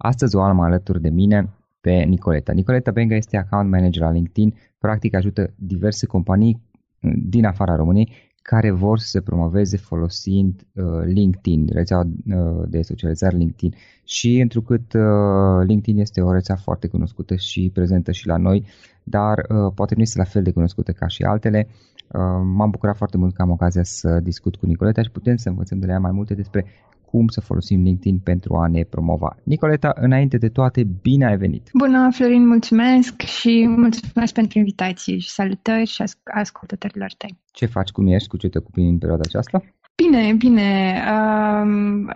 Astăzi 0.00 0.36
o 0.36 0.40
am 0.40 0.60
alături 0.60 1.00
de 1.00 1.08
mine 1.08 1.54
pe 1.80 1.92
Nicoleta. 1.92 2.52
Nicoleta 2.52 2.90
Benga 2.90 3.14
este 3.14 3.36
account 3.36 3.70
manager 3.70 4.02
la 4.02 4.10
LinkedIn, 4.10 4.54
practic 4.78 5.14
ajută 5.14 5.54
diverse 5.56 6.06
companii 6.06 6.62
uh, 7.02 7.12
din 7.16 7.44
afara 7.44 7.76
României 7.76 8.12
care 8.42 8.70
vor 8.70 8.98
să 8.98 9.06
se 9.06 9.20
promoveze 9.20 9.76
folosind 9.76 10.66
uh, 10.74 10.84
LinkedIn, 11.04 11.68
rețeaua 11.72 12.02
uh, 12.02 12.68
de 12.68 12.82
socializare 12.82 13.36
LinkedIn. 13.36 13.74
Și 14.04 14.40
întrucât 14.40 14.92
uh, 14.92 15.66
LinkedIn 15.66 16.00
este 16.00 16.20
o 16.20 16.32
rețea 16.32 16.56
foarte 16.56 16.86
cunoscută 16.86 17.34
și 17.34 17.70
prezentă 17.74 18.12
și 18.12 18.26
la 18.26 18.36
noi, 18.36 18.66
dar 19.02 19.38
uh, 19.38 19.72
poate 19.74 19.94
nu 19.94 20.02
este 20.02 20.18
la 20.18 20.24
fel 20.24 20.42
de 20.42 20.50
cunoscută 20.50 20.92
ca 20.92 21.06
și 21.06 21.22
altele, 21.22 21.66
uh, 21.68 22.20
m-am 22.54 22.70
bucurat 22.70 22.96
foarte 22.96 23.16
mult 23.16 23.34
că 23.34 23.42
am 23.42 23.50
ocazia 23.50 23.82
să 23.82 24.20
discut 24.20 24.56
cu 24.56 24.66
Nicoleta 24.66 25.02
și 25.02 25.10
putem 25.10 25.36
să 25.36 25.48
învățăm 25.48 25.78
de 25.78 25.86
la 25.86 25.92
ea 25.92 25.98
mai 25.98 26.12
multe 26.12 26.34
despre 26.34 26.66
cum 27.10 27.28
să 27.28 27.40
folosim 27.40 27.82
LinkedIn 27.82 28.18
pentru 28.18 28.54
a 28.56 28.66
ne 28.66 28.82
promova. 28.82 29.36
Nicoleta, 29.42 29.92
înainte 29.94 30.36
de 30.36 30.48
toate, 30.48 30.84
bine 31.02 31.26
ai 31.26 31.36
venit! 31.36 31.70
Bună, 31.72 32.10
Florin, 32.12 32.46
mulțumesc 32.46 33.20
și 33.20 33.66
mulțumesc 33.68 34.32
pentru 34.34 34.58
invitații 34.58 35.18
și 35.18 35.30
salutări 35.30 35.86
și 35.86 36.04
ascultătorilor 36.24 37.12
tăi. 37.16 37.38
Ce 37.52 37.66
faci, 37.66 37.90
cum 37.90 38.06
ești, 38.06 38.28
cu 38.28 38.36
ce 38.36 38.48
te 38.48 38.58
ocupi 38.58 38.80
în 38.80 38.98
perioada 38.98 39.22
aceasta? 39.26 39.62
Bine, 40.02 40.32
bine. 40.32 41.02
Um, 41.12 42.10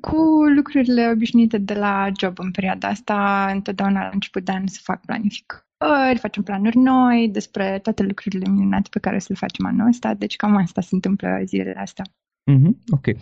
cu 0.00 0.16
lucrurile 0.56 1.10
obișnuite 1.12 1.58
de 1.58 1.74
la 1.74 2.08
job 2.20 2.38
în 2.38 2.50
perioada 2.50 2.88
asta, 2.88 3.48
întotdeauna 3.52 4.00
la 4.00 4.10
început 4.12 4.44
de 4.44 4.52
an 4.52 4.66
să 4.66 4.80
fac 4.82 5.00
planificări, 5.00 6.18
facem 6.18 6.42
planuri 6.42 6.76
noi 6.76 7.28
despre 7.32 7.78
toate 7.82 8.02
lucrurile 8.02 8.48
minunate 8.48 8.88
pe 8.90 8.98
care 8.98 9.16
o 9.16 9.18
să 9.18 9.26
le 9.28 9.34
facem 9.34 9.66
anul 9.66 9.88
ăsta, 9.88 10.14
deci 10.14 10.36
cam 10.36 10.56
asta 10.56 10.80
se 10.80 10.94
întâmplă 10.94 11.40
zilele 11.44 11.74
astea. 11.78 12.04
Mm-hmm, 12.52 12.74
ok. 12.90 13.06
Uh, 13.06 13.14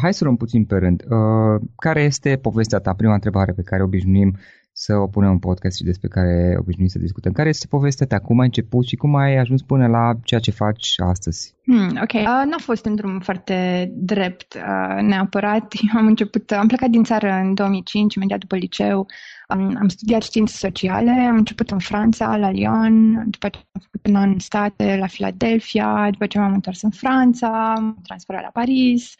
hai 0.00 0.14
să 0.14 0.24
luăm 0.24 0.36
puțin 0.36 0.64
pe 0.64 0.76
rând. 0.76 1.04
Uh, 1.08 1.60
care 1.76 2.02
este 2.02 2.36
povestea 2.36 2.78
ta? 2.78 2.92
Prima 2.94 3.14
întrebare 3.14 3.52
pe 3.52 3.62
care 3.62 3.82
obișnuim 3.82 4.36
să 4.80 4.94
o 4.94 5.06
punem 5.06 5.30
în 5.30 5.38
podcast 5.38 5.76
și 5.76 5.84
despre 5.84 6.08
care 6.08 6.56
obișnuim 6.58 6.88
să 6.88 6.98
discutăm. 6.98 7.32
Care 7.32 7.48
este 7.48 7.66
povestea 7.66 8.06
ta? 8.06 8.18
Cum 8.18 8.38
ai 8.38 8.46
început 8.46 8.86
și 8.86 8.96
cum 8.96 9.14
ai 9.14 9.36
ajuns 9.36 9.62
până 9.62 9.86
la 9.86 10.12
ceea 10.24 10.40
ce 10.40 10.50
faci 10.50 10.94
astăzi? 10.96 11.54
Hmm, 11.64 11.98
ok, 12.02 12.12
uh, 12.12 12.22
n-a 12.22 12.58
fost 12.58 12.86
un 12.86 12.94
drum 12.94 13.20
foarte 13.20 13.90
drept 13.94 14.54
uh, 14.54 15.02
neapărat. 15.02 15.74
Eu 15.92 15.98
am 16.00 16.06
început, 16.06 16.50
am 16.50 16.66
plecat 16.66 16.90
din 16.90 17.04
țară 17.04 17.30
în 17.30 17.54
2005, 17.54 18.14
imediat 18.14 18.38
după 18.38 18.56
liceu. 18.56 19.06
Um, 19.48 19.76
am 19.80 19.88
studiat 19.88 20.22
științe 20.22 20.56
sociale, 20.56 21.10
am 21.10 21.36
început 21.36 21.70
în 21.70 21.78
Franța, 21.78 22.36
la 22.36 22.50
Lyon, 22.50 23.24
după 23.30 23.48
ce 23.48 23.58
am 23.72 23.80
făcut 23.84 24.06
un 24.06 24.16
an 24.16 24.30
în 24.30 24.38
state, 24.38 24.96
la 25.00 25.06
Philadelphia, 25.06 26.08
după 26.10 26.26
ce 26.26 26.38
m-am 26.38 26.52
întors 26.52 26.82
în 26.82 26.90
Franța, 26.90 27.74
am 27.76 27.98
transferat 28.02 28.42
la 28.42 28.50
Paris 28.52 29.14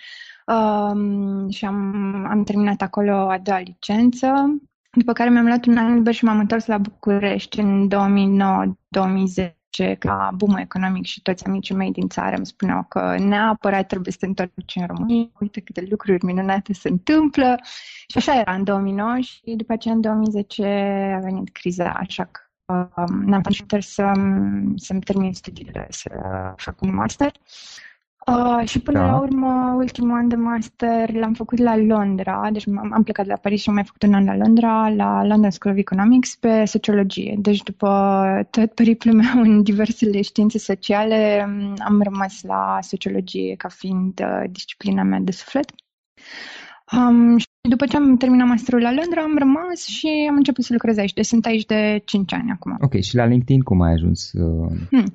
um, 0.46 1.48
și 1.50 1.64
am, 1.64 1.94
am 2.30 2.42
terminat 2.44 2.82
acolo 2.82 3.12
a 3.12 3.38
doua 3.38 3.60
licență. 3.60 4.28
După 4.90 5.12
care 5.12 5.30
mi-am 5.30 5.46
luat 5.46 5.64
un 5.64 5.76
an 5.76 5.94
liber 5.94 6.14
și 6.14 6.24
m-am 6.24 6.38
întors 6.38 6.66
la 6.66 6.78
București 6.78 7.60
în 7.60 7.88
2009-2010 7.88 9.58
ca 9.98 10.30
boom 10.34 10.56
economic 10.56 11.04
și 11.04 11.22
toți 11.22 11.46
amicii 11.46 11.74
mei 11.74 11.92
din 11.92 12.08
țară 12.08 12.36
îmi 12.36 12.46
spuneau 12.46 12.84
că 12.88 13.16
neapărat 13.18 13.86
trebuie 13.86 14.12
să 14.12 14.18
te 14.18 14.26
întorci 14.26 14.74
în 14.74 14.86
România, 14.86 15.30
uite 15.40 15.60
câte 15.60 15.86
lucruri 15.90 16.24
minunate 16.24 16.72
se 16.72 16.88
întâmplă. 16.88 17.58
Și 18.06 18.16
așa 18.16 18.40
era 18.40 18.54
în 18.54 18.64
2009 18.64 19.20
și 19.20 19.54
după 19.56 19.72
aceea 19.72 19.94
în 19.94 20.00
2010 20.00 20.64
a 21.16 21.18
venit 21.18 21.52
criza, 21.52 21.90
așa 21.90 22.24
că 22.24 22.40
um, 22.96 23.22
n-am 23.24 23.40
putut 23.40 23.82
să, 23.82 24.12
să-mi 24.76 25.00
termin 25.00 25.32
studiile, 25.32 25.86
să 25.90 26.10
fac 26.56 26.80
un 26.80 26.94
master. 26.94 27.32
Uh, 27.32 27.87
și 28.64 28.80
până 28.80 28.98
da. 28.98 29.06
la 29.06 29.18
urmă, 29.18 29.74
ultimul 29.76 30.16
an 30.16 30.28
de 30.28 30.34
master 30.34 31.12
l-am 31.14 31.32
făcut 31.32 31.58
la 31.58 31.76
Londra, 31.76 32.48
deci 32.52 32.68
am, 32.68 32.92
am 32.92 33.02
plecat 33.02 33.24
de 33.24 33.30
la 33.30 33.38
Paris 33.38 33.60
și 33.60 33.68
am 33.68 33.74
mai 33.74 33.84
făcut 33.84 34.02
un 34.02 34.14
an 34.14 34.24
la 34.24 34.36
Londra, 34.36 34.88
la 34.88 35.24
London 35.26 35.50
School 35.50 35.74
of 35.74 35.80
Economics, 35.80 36.36
pe 36.36 36.64
sociologie. 36.64 37.36
Deci 37.38 37.62
după 37.62 38.46
tot 38.50 38.72
periplul 38.72 39.14
meu 39.14 39.42
în 39.42 39.62
diversele 39.62 40.22
științe 40.22 40.58
sociale, 40.58 41.46
am 41.78 42.02
rămas 42.02 42.42
la 42.42 42.78
sociologie 42.80 43.54
ca 43.54 43.68
fiind 43.68 44.20
uh, 44.22 44.50
disciplina 44.50 45.02
mea 45.02 45.18
de 45.18 45.32
suflet. 45.32 45.70
Um, 46.92 47.36
și 47.36 47.46
după 47.68 47.86
ce 47.86 47.96
am 47.96 48.16
terminat 48.16 48.46
masterul 48.46 48.80
la 48.80 48.92
Londra, 48.92 49.22
am 49.22 49.38
rămas 49.38 49.86
și 49.86 50.26
am 50.30 50.36
început 50.36 50.64
să 50.64 50.72
lucrez 50.72 50.96
aici. 50.96 51.12
Deci 51.12 51.26
sunt 51.26 51.46
aici 51.46 51.66
de 51.66 52.02
5 52.04 52.32
ani 52.32 52.50
acum. 52.50 52.76
Ok, 52.80 53.00
și 53.00 53.16
la 53.16 53.24
LinkedIn 53.24 53.60
cum 53.60 53.80
ai 53.80 53.92
ajuns? 53.92 54.32
Uh... 54.32 54.72
Hmm. 54.90 55.12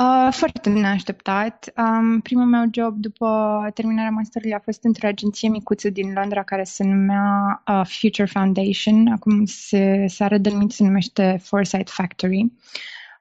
Uh, 0.00 0.32
foarte 0.32 0.70
neașteptat. 0.70 1.72
Um, 1.76 2.20
primul 2.20 2.44
meu 2.44 2.64
job 2.70 2.96
după 2.96 3.26
terminarea 3.74 4.10
masterului 4.10 4.54
a 4.54 4.58
fost 4.58 4.84
într-o 4.84 5.06
agenție 5.06 5.48
micuță 5.48 5.90
din 5.90 6.12
Londra 6.12 6.42
care 6.42 6.64
se 6.64 6.84
numea 6.84 7.62
uh, 7.66 7.82
Future 7.84 8.28
Foundation. 8.28 9.06
Acum 9.12 9.44
se, 9.44 10.04
s-a 10.08 10.26
redenumit, 10.26 10.70
se 10.72 10.84
numește 10.84 11.40
Foresight 11.42 11.90
Factory. 11.90 12.52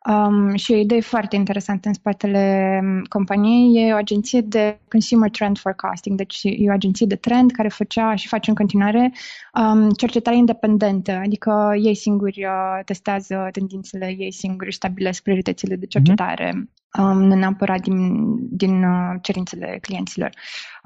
Um, 0.09 0.55
și 0.55 0.71
o 0.71 0.75
idee 0.75 1.01
foarte 1.01 1.35
interesantă 1.35 1.87
în 1.87 1.93
spatele 1.93 2.79
um, 2.83 3.03
companiei 3.03 3.87
e 3.87 3.93
o 3.93 3.95
agenție 3.95 4.41
de 4.41 4.79
consumer 4.87 5.29
trend 5.29 5.57
forecasting, 5.57 6.17
deci 6.17 6.39
e 6.43 6.69
o 6.69 6.71
agenție 6.71 7.05
de 7.05 7.15
trend 7.15 7.51
care 7.51 7.67
făcea 7.67 8.15
și 8.15 8.27
face 8.27 8.49
în 8.49 8.55
continuare 8.55 9.13
um, 9.53 9.89
cercetare 9.89 10.37
independentă, 10.37 11.11
adică 11.11 11.73
ei 11.81 11.95
singuri 11.95 12.45
uh, 12.45 12.83
testează 12.85 13.49
tendințele, 13.51 14.15
ei 14.17 14.31
singuri 14.31 14.73
stabilesc 14.73 15.23
prioritățile 15.23 15.75
de 15.75 15.85
cercetare. 15.85 16.49
Mm-hmm 16.49 16.57
um, 16.57 16.82
nu 17.01 17.35
neapărat 17.35 17.81
din, 17.81 18.35
din 18.57 18.83
uh, 18.83 19.15
cerințele 19.21 19.77
clienților. 19.81 20.29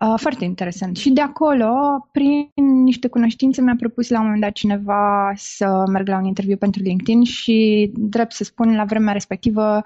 Uh, 0.02 0.14
foarte 0.16 0.44
interesant. 0.46 0.98
Și 0.98 1.10
de 1.10 1.22
acolo, 1.22 1.70
prin 2.12 2.52
niște 2.84 3.08
cunoștințe, 3.08 3.62
mi-a 3.62 3.76
propus 3.78 4.10
la 4.10 4.18
un 4.18 4.24
moment 4.24 4.42
dat 4.42 4.52
cineva 4.52 5.32
să 5.36 5.84
merg 5.92 6.08
la 6.08 6.18
un 6.18 6.26
interviu 6.26 6.58
pentru 6.58 6.82
LinkedIn 6.82 7.24
și, 7.24 7.92
drept 7.96 8.32
să 8.34 8.44
spun, 8.44 8.76
la 8.76 8.84
vremea 8.84 9.14
respectivă, 9.14 9.82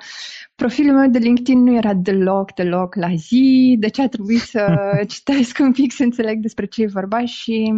profilul 0.56 0.96
meu 0.96 1.10
de 1.10 1.18
LinkedIn 1.18 1.64
nu 1.64 1.76
era 1.76 1.94
deloc, 1.94 2.54
deloc 2.54 2.96
la 2.96 3.16
zi, 3.16 3.76
deci 3.80 4.00
a 4.00 4.08
trebuit 4.08 4.42
să 4.42 4.78
citesc 5.08 5.60
un 5.60 5.72
pic 5.72 5.92
să 5.92 6.04
înțeleg 6.04 6.40
despre 6.40 6.66
ce 6.66 6.82
e 6.82 6.88
vorba 6.88 7.26
și 7.26 7.74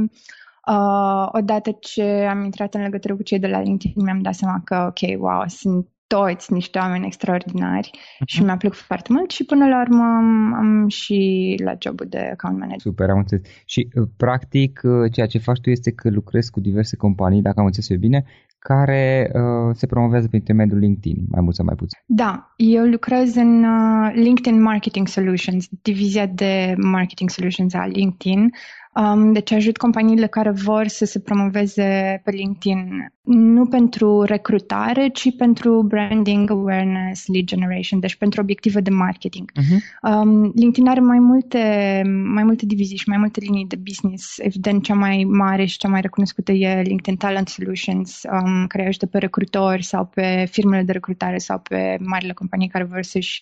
Uh, 0.67 1.27
odată 1.31 1.71
ce 1.79 2.03
am 2.03 2.43
intrat 2.43 2.73
în 2.73 2.81
legătură 2.81 3.15
cu 3.15 3.23
cei 3.23 3.39
de 3.39 3.47
la 3.47 3.61
LinkedIn, 3.61 4.03
mi-am 4.03 4.21
dat 4.21 4.33
seama 4.33 4.61
că, 4.63 4.85
ok, 4.87 5.19
wow, 5.21 5.43
sunt 5.47 5.87
toți 6.07 6.53
niște 6.53 6.79
oameni 6.79 7.05
extraordinari 7.05 7.89
uh-huh. 7.93 8.25
și 8.25 8.43
mi-a 8.43 8.57
plăcut 8.57 8.77
foarte 8.77 9.13
mult 9.13 9.31
și 9.31 9.43
până 9.43 9.67
la 9.67 9.81
urmă 9.81 10.03
am, 10.03 10.53
am 10.53 10.87
și 10.87 11.55
la 11.63 11.73
jobul 11.79 12.05
de 12.09 12.29
account 12.31 12.59
manager. 12.59 12.79
Super, 12.79 13.09
am 13.09 13.17
înțeles. 13.17 13.43
Și 13.65 13.87
uh, 13.93 14.07
practic 14.17 14.81
uh, 14.83 15.11
ceea 15.11 15.25
ce 15.27 15.37
faci 15.37 15.59
tu 15.59 15.69
este 15.69 15.91
că 15.91 16.09
lucrezi 16.09 16.51
cu 16.51 16.59
diverse 16.59 16.95
companii, 16.95 17.41
dacă 17.41 17.59
am 17.59 17.65
înțeles 17.65 17.89
eu 17.89 17.97
bine, 17.97 18.25
care 18.59 19.31
uh, 19.33 19.75
se 19.75 19.85
promovează 19.85 20.27
prin 20.27 20.39
intermediul 20.39 20.79
LinkedIn, 20.79 21.23
mai 21.29 21.41
mult 21.41 21.55
sau 21.55 21.65
mai 21.65 21.75
puțin. 21.75 21.99
Da, 22.05 22.53
eu 22.55 22.83
lucrez 22.83 23.35
în 23.35 23.63
uh, 23.63 24.11
LinkedIn 24.13 24.61
Marketing 24.61 25.07
Solutions, 25.07 25.67
divizia 25.81 26.25
de 26.25 26.75
Marketing 26.77 27.29
Solutions 27.29 27.73
a 27.73 27.85
LinkedIn, 27.85 28.51
Um, 28.95 29.33
deci 29.33 29.51
ajut 29.51 29.77
companiile 29.77 30.27
care 30.27 30.49
vor 30.49 30.87
să 30.87 31.05
se 31.05 31.19
promoveze 31.19 32.21
pe 32.23 32.31
LinkedIn 32.31 33.11
nu 33.23 33.65
pentru 33.65 34.21
recrutare, 34.21 35.07
ci 35.07 35.35
pentru 35.35 35.81
branding, 35.81 36.49
awareness, 36.49 37.27
lead 37.27 37.45
generation, 37.45 37.99
deci 37.99 38.15
pentru 38.15 38.41
obiective 38.41 38.79
de 38.79 38.89
marketing. 38.89 39.51
Uh-huh. 39.51 40.09
Um, 40.11 40.51
LinkedIn 40.55 40.87
are 40.87 40.99
mai 40.99 41.19
multe, 41.19 42.01
mai 42.33 42.43
multe 42.43 42.65
divizii 42.65 42.97
și 42.97 43.09
mai 43.09 43.17
multe 43.17 43.39
linii 43.39 43.65
de 43.67 43.75
business. 43.75 44.37
Evident, 44.37 44.83
cea 44.83 44.93
mai 44.93 45.23
mare 45.23 45.65
și 45.65 45.77
cea 45.77 45.87
mai 45.87 46.01
recunoscută 46.01 46.51
e 46.51 46.81
LinkedIn 46.81 47.15
Talent 47.15 47.47
Solutions, 47.47 48.21
um, 48.31 48.67
care 48.67 48.87
ajută 48.87 49.05
pe 49.05 49.17
recrutori 49.17 49.83
sau 49.83 50.05
pe 50.05 50.47
firmele 50.51 50.83
de 50.83 50.91
recrutare 50.91 51.37
sau 51.37 51.59
pe 51.59 51.97
marile 51.99 52.33
companii 52.33 52.67
care 52.67 52.83
vor 52.83 53.01
să-și 53.01 53.39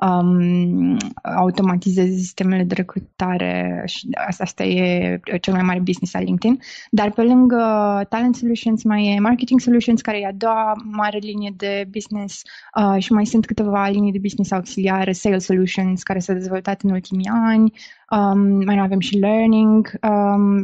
um, 0.00 0.96
automatizeze 1.22 2.16
sistemele 2.16 2.62
de 2.62 2.74
recrutare 2.74 3.82
și 3.86 4.08
asta, 4.26 4.42
asta 4.42 4.64
e 4.64 5.20
cel 5.40 5.52
mai 5.52 5.62
mare 5.62 5.78
business 5.80 6.14
al 6.14 6.22
LinkedIn. 6.24 6.60
Dar 6.90 7.10
pe 7.10 7.22
lângă 7.22 7.56
Talent 8.08 8.36
Solutions 8.36 8.82
mai 8.82 9.06
e 9.06 9.20
Marketing 9.20 9.60
Solutions, 9.60 10.00
care 10.00 10.20
e 10.20 10.26
a 10.26 10.32
doua 10.32 10.74
mare 10.84 11.18
linie 11.18 11.52
de 11.56 11.88
business 11.90 12.42
uh, 12.74 13.02
și 13.02 13.12
mai 13.12 13.26
sunt 13.26 13.46
câteva 13.46 13.88
linii 13.88 14.12
de 14.12 14.18
business 14.18 14.50
auxiliare, 14.50 15.12
Sales 15.12 15.44
Solutions, 15.44 16.02
care 16.02 16.18
s-a 16.18 16.32
dezvoltat 16.32 16.82
în 16.82 16.90
ultimii 16.90 17.30
ani, 17.32 17.72
Um, 18.10 18.64
mai 18.64 18.78
avem 18.78 19.00
și 19.00 19.18
learning, 19.18 19.90
um, 20.02 20.62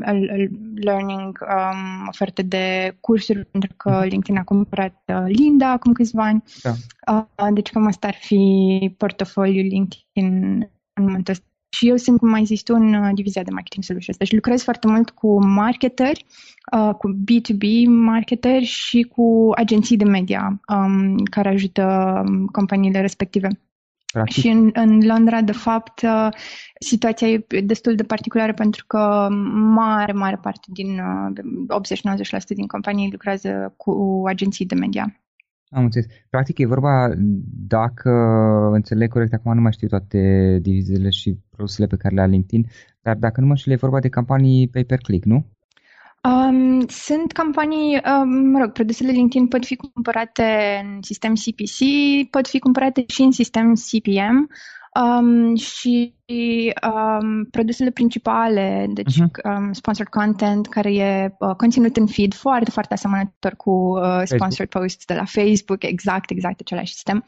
learning 0.75 1.39
um, 1.41 2.07
oferte 2.09 2.43
de 2.43 2.97
cursuri, 3.01 3.45
pentru 3.45 3.73
că 3.77 3.91
mhm. 3.91 4.09
LinkedIn 4.09 4.37
a 4.37 4.45
cumpărat 4.45 5.03
uh, 5.07 5.25
Linda 5.27 5.71
acum 5.71 5.93
câțiva 5.93 6.25
ani. 6.25 6.43
Da. 6.63 6.73
Uh, 7.13 7.49
deci 7.53 7.71
cam 7.71 7.87
asta 7.87 8.07
ar 8.07 8.15
fi 8.15 8.95
portofoliul 8.97 9.24
LinkedIn 9.63 10.69
în 10.93 11.05
momentul 11.05 11.33
ăsta. 11.33 11.47
Și 11.69 11.89
eu 11.89 11.97
sunt, 11.97 12.19
cum 12.19 12.33
ai 12.33 12.45
zis 12.45 12.63
tu, 12.63 12.75
în 12.75 12.95
uh, 12.95 13.11
divizia 13.15 13.43
de 13.43 13.51
marketing 13.51 13.85
solutions. 13.85 14.19
Deci 14.19 14.33
lucrez 14.33 14.63
foarte 14.63 14.87
mult 14.87 15.11
cu 15.11 15.45
marketeri, 15.45 16.27
uh, 16.73 16.95
cu 16.95 17.13
B2B 17.13 17.87
marketeri 17.87 18.65
și 18.65 19.03
cu 19.03 19.51
agenții 19.55 19.97
de 19.97 20.05
media 20.05 20.61
um, 20.69 21.17
care 21.17 21.49
ajută 21.49 22.23
um, 22.27 22.47
companiile 22.47 23.01
respective. 23.01 23.49
Practic. 24.13 24.35
Și 24.35 24.49
în, 24.49 24.71
în 24.73 25.07
Londra, 25.07 25.41
de 25.41 25.53
fapt, 25.53 26.03
uh, 26.03 26.29
situația 26.81 27.29
e 27.29 27.47
destul 27.65 27.95
de 27.95 28.03
particulară 28.03 28.53
pentru 28.53 28.85
că 28.87 29.29
mare, 29.53 30.13
mare 30.13 30.37
parte 30.37 30.69
din 30.73 31.01
80-90% 31.01 31.01
uh, 32.33 32.41
din 32.47 32.67
companii 32.67 33.11
lucrează 33.13 33.75
cu 33.77 34.23
agenții 34.27 34.67
de 34.67 34.75
media. 34.75 35.24
Am 35.75 35.83
înțeles. 35.83 36.07
Practic 36.31 36.59
e 36.59 36.67
vorba, 36.67 37.09
dacă 37.67 38.11
înțeleg 38.73 39.11
corect, 39.11 39.33
acum 39.33 39.55
nu 39.55 39.61
mai 39.61 39.73
știu 39.73 39.89
toate 39.89 40.19
divizele 40.63 41.11
și 41.11 41.39
produsele 41.51 41.87
pe 41.87 41.97
care 41.97 42.15
le 42.15 42.21
are 42.21 42.31
LinkedIn, 42.31 42.67
dar 43.03 43.17
dacă 43.17 43.41
nu 43.41 43.47
mă 43.47 43.55
știu, 43.55 43.73
e 43.73 43.77
vorba 43.77 44.01
de 44.01 44.09
campanii 44.09 44.69
pay-per-click, 44.69 45.25
nu? 45.25 45.47
Um, 46.29 46.87
sunt 46.89 47.33
campanii, 47.33 48.01
um, 48.21 48.29
mă 48.29 48.59
rog, 48.59 48.73
produsele 48.73 49.11
LinkedIn 49.11 49.49
pot 49.49 49.65
fi 49.65 49.77
cumpărate 49.77 50.43
în 50.83 51.03
sistem 51.03 51.33
CPC, 51.33 51.79
pot 52.31 52.49
fi 52.49 52.59
cumpărate 52.59 53.05
și 53.07 53.23
în 53.23 53.33
sistem 53.33 53.73
CPM 53.73 54.49
um, 55.01 55.55
și 55.55 56.15
um, 56.33 57.45
produsele 57.51 57.91
principale, 57.91 58.87
deci 58.89 59.15
uh-huh. 59.15 59.57
um, 59.57 59.73
sponsored 59.73 60.13
content, 60.13 60.69
care 60.69 60.95
e 60.95 61.35
uh, 61.39 61.55
conținut 61.57 61.97
în 61.97 62.07
feed 62.07 62.35
foarte, 62.35 62.71
foarte 62.71 62.95
asemănător 62.95 63.55
cu 63.57 63.71
uh, 63.71 64.21
sponsored 64.25 64.69
posts 64.69 65.05
de 65.05 65.15
la 65.15 65.25
Facebook, 65.25 65.83
exact, 65.83 66.31
exact 66.31 66.61
același 66.61 66.93
sistem. 66.93 67.25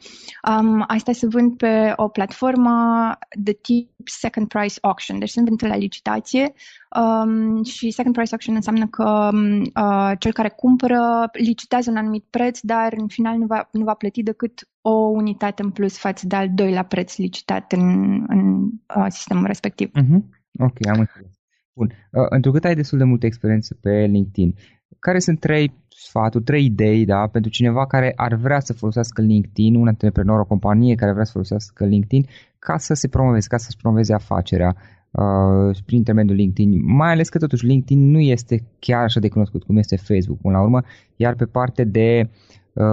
Um, 0.59 0.83
astea 0.87 1.13
se 1.13 1.27
vând 1.27 1.57
pe 1.57 1.93
o 1.95 2.07
platformă 2.07 3.11
de 3.31 3.51
tip 3.51 3.89
second 4.03 4.47
price 4.47 4.75
auction, 4.81 5.19
deci 5.19 5.29
sunt 5.29 5.45
vândute 5.45 5.69
la 5.69 5.75
licitație 5.75 6.53
um, 6.95 7.63
și 7.63 7.91
second 7.91 8.15
price 8.15 8.31
auction 8.31 8.55
înseamnă 8.55 8.87
că 8.87 9.29
um, 9.33 9.61
uh, 9.61 10.11
cel 10.19 10.31
care 10.33 10.49
cumpără 10.49 11.29
licitează 11.31 11.89
un 11.89 11.97
anumit 11.97 12.25
preț, 12.29 12.59
dar 12.61 12.93
în 12.97 13.07
final 13.07 13.37
nu 13.37 13.45
va, 13.45 13.67
nu 13.71 13.83
va 13.83 13.93
plăti 13.93 14.23
decât 14.23 14.67
o 14.81 14.91
unitate 14.91 15.61
în 15.63 15.71
plus 15.71 15.97
față 15.97 16.27
de 16.27 16.35
al 16.35 16.49
doilea 16.53 16.83
preț 16.83 17.17
licitat 17.17 17.71
în, 17.71 18.23
în 18.27 18.63
uh, 18.63 18.86
sistemul 19.07 19.45
respectiv. 19.45 19.89
Uh-huh. 19.89 20.21
Ok, 20.59 20.87
am 20.87 20.99
înțeles. 20.99 21.31
Bun. 21.73 21.91
Uh, 22.11 22.25
întrucât 22.29 22.63
ai 22.63 22.75
destul 22.75 22.97
de 22.97 23.03
multă 23.03 23.25
experiență 23.25 23.77
pe 23.81 23.89
LinkedIn, 23.89 24.55
care 24.99 25.19
sunt 25.19 25.39
trei 25.39 25.73
sfaturi, 25.87 26.43
trei 26.43 26.65
idei 26.65 27.05
da, 27.05 27.27
pentru 27.27 27.51
cineva 27.51 27.87
care 27.87 28.13
ar 28.15 28.33
vrea 28.33 28.59
să 28.59 28.73
folosească 28.73 29.21
LinkedIn, 29.21 29.75
un 29.75 29.87
antreprenor, 29.87 30.39
o 30.39 30.45
companie 30.45 30.95
care 30.95 31.11
vrea 31.11 31.23
să 31.23 31.31
folosească 31.31 31.85
LinkedIn 31.85 32.25
ca 32.59 32.77
să 32.77 32.93
se 32.93 33.07
promoveze, 33.07 33.47
ca 33.47 33.57
să-și 33.57 33.77
promoveze 33.77 34.13
afacerea 34.13 34.75
uh, 35.11 35.77
prin 35.85 35.97
intermediul 35.97 36.35
LinkedIn, 36.35 36.95
mai 36.95 37.11
ales 37.11 37.29
că 37.29 37.37
totuși 37.37 37.65
LinkedIn 37.65 38.09
nu 38.09 38.19
este 38.19 38.63
chiar 38.79 39.03
așa 39.03 39.19
de 39.19 39.29
cunoscut 39.29 39.63
cum 39.63 39.77
este 39.77 39.95
Facebook 39.95 40.39
până 40.41 40.57
la 40.57 40.63
urmă, 40.63 40.81
iar 41.15 41.35
pe 41.35 41.45
parte 41.45 41.83
de 41.83 42.29
uh, 42.29 42.29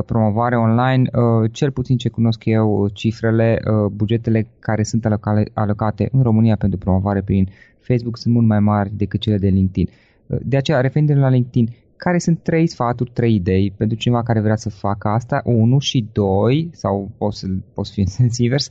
promovare 0.06 0.56
online, 0.56 1.10
uh, 1.12 1.50
cel 1.52 1.70
puțin 1.70 1.96
ce 1.96 2.08
cunosc 2.08 2.44
eu 2.44 2.88
cifrele, 2.92 3.60
uh, 3.64 3.90
bugetele 3.92 4.46
care 4.58 4.82
sunt 4.82 5.04
alocale, 5.04 5.44
alocate 5.52 6.08
în 6.12 6.22
România 6.22 6.56
pentru 6.56 6.78
promovare 6.78 7.22
prin 7.22 7.48
Facebook 7.78 8.16
sunt 8.16 8.34
mult 8.34 8.46
mai 8.46 8.60
mari 8.60 8.90
decât 8.94 9.20
cele 9.20 9.38
de 9.38 9.48
LinkedIn. 9.48 9.88
Uh, 10.26 10.38
de 10.42 10.56
aceea, 10.56 10.80
referindu 10.80 11.14
la 11.14 11.28
LinkedIn, 11.28 11.68
care 11.96 12.18
sunt 12.18 12.42
trei 12.42 12.66
sfaturi, 12.66 13.10
trei 13.10 13.34
idei 13.34 13.72
pentru 13.76 13.96
cineva 13.96 14.22
care 14.22 14.40
vrea 14.40 14.56
să 14.56 14.70
facă 14.70 15.08
asta, 15.08 15.42
unu 15.44 15.78
și 15.78 16.08
doi, 16.12 16.70
sau 16.72 17.10
poți, 17.18 17.46
poți 17.74 17.92
fi 17.92 18.00
în 18.06 18.06
sens 18.06 18.38
invers, 18.38 18.68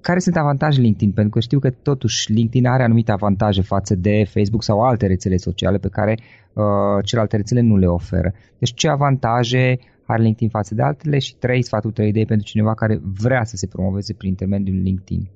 care 0.00 0.18
sunt 0.18 0.36
avantajele 0.36 0.84
LinkedIn? 0.84 1.12
Pentru 1.12 1.32
că 1.32 1.40
știu 1.40 1.58
că 1.58 1.70
totuși 1.70 2.32
LinkedIn 2.32 2.66
are 2.66 2.82
anumite 2.82 3.12
avantaje 3.12 3.62
față 3.62 3.94
de 3.94 4.24
Facebook 4.24 4.62
sau 4.62 4.80
alte 4.80 5.06
rețele 5.06 5.36
sociale 5.36 5.78
pe 5.78 5.88
care 5.88 6.18
uh, 6.52 6.64
celelalte 7.04 7.36
rețele 7.36 7.60
nu 7.60 7.76
le 7.76 7.86
oferă. 7.86 8.32
Deci 8.58 8.74
ce 8.74 8.88
avantaje 8.88 9.78
are 10.06 10.22
LinkedIn 10.22 10.48
față 10.48 10.74
de 10.74 10.82
altele 10.82 11.18
și 11.18 11.34
trei 11.34 11.62
sfaturi, 11.62 11.92
trei 11.92 12.08
idei 12.08 12.26
pentru 12.26 12.46
cineva 12.46 12.74
care 12.74 13.00
vrea 13.02 13.44
să 13.44 13.56
se 13.56 13.66
promoveze 13.66 14.14
prin 14.14 14.28
intermediul 14.28 14.76
LinkedIn. 14.76 15.30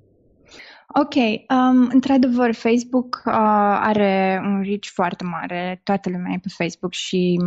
Ok, 0.94 1.14
um, 1.14 1.88
într-adevăr, 1.92 2.54
Facebook 2.54 3.22
uh, 3.26 3.32
are 3.80 4.40
un 4.44 4.62
reach 4.62 4.86
foarte 4.92 5.24
mare, 5.24 5.80
toată 5.84 6.10
lumea 6.10 6.32
e 6.34 6.38
pe 6.42 6.48
Facebook 6.48 6.92
și 6.92 7.40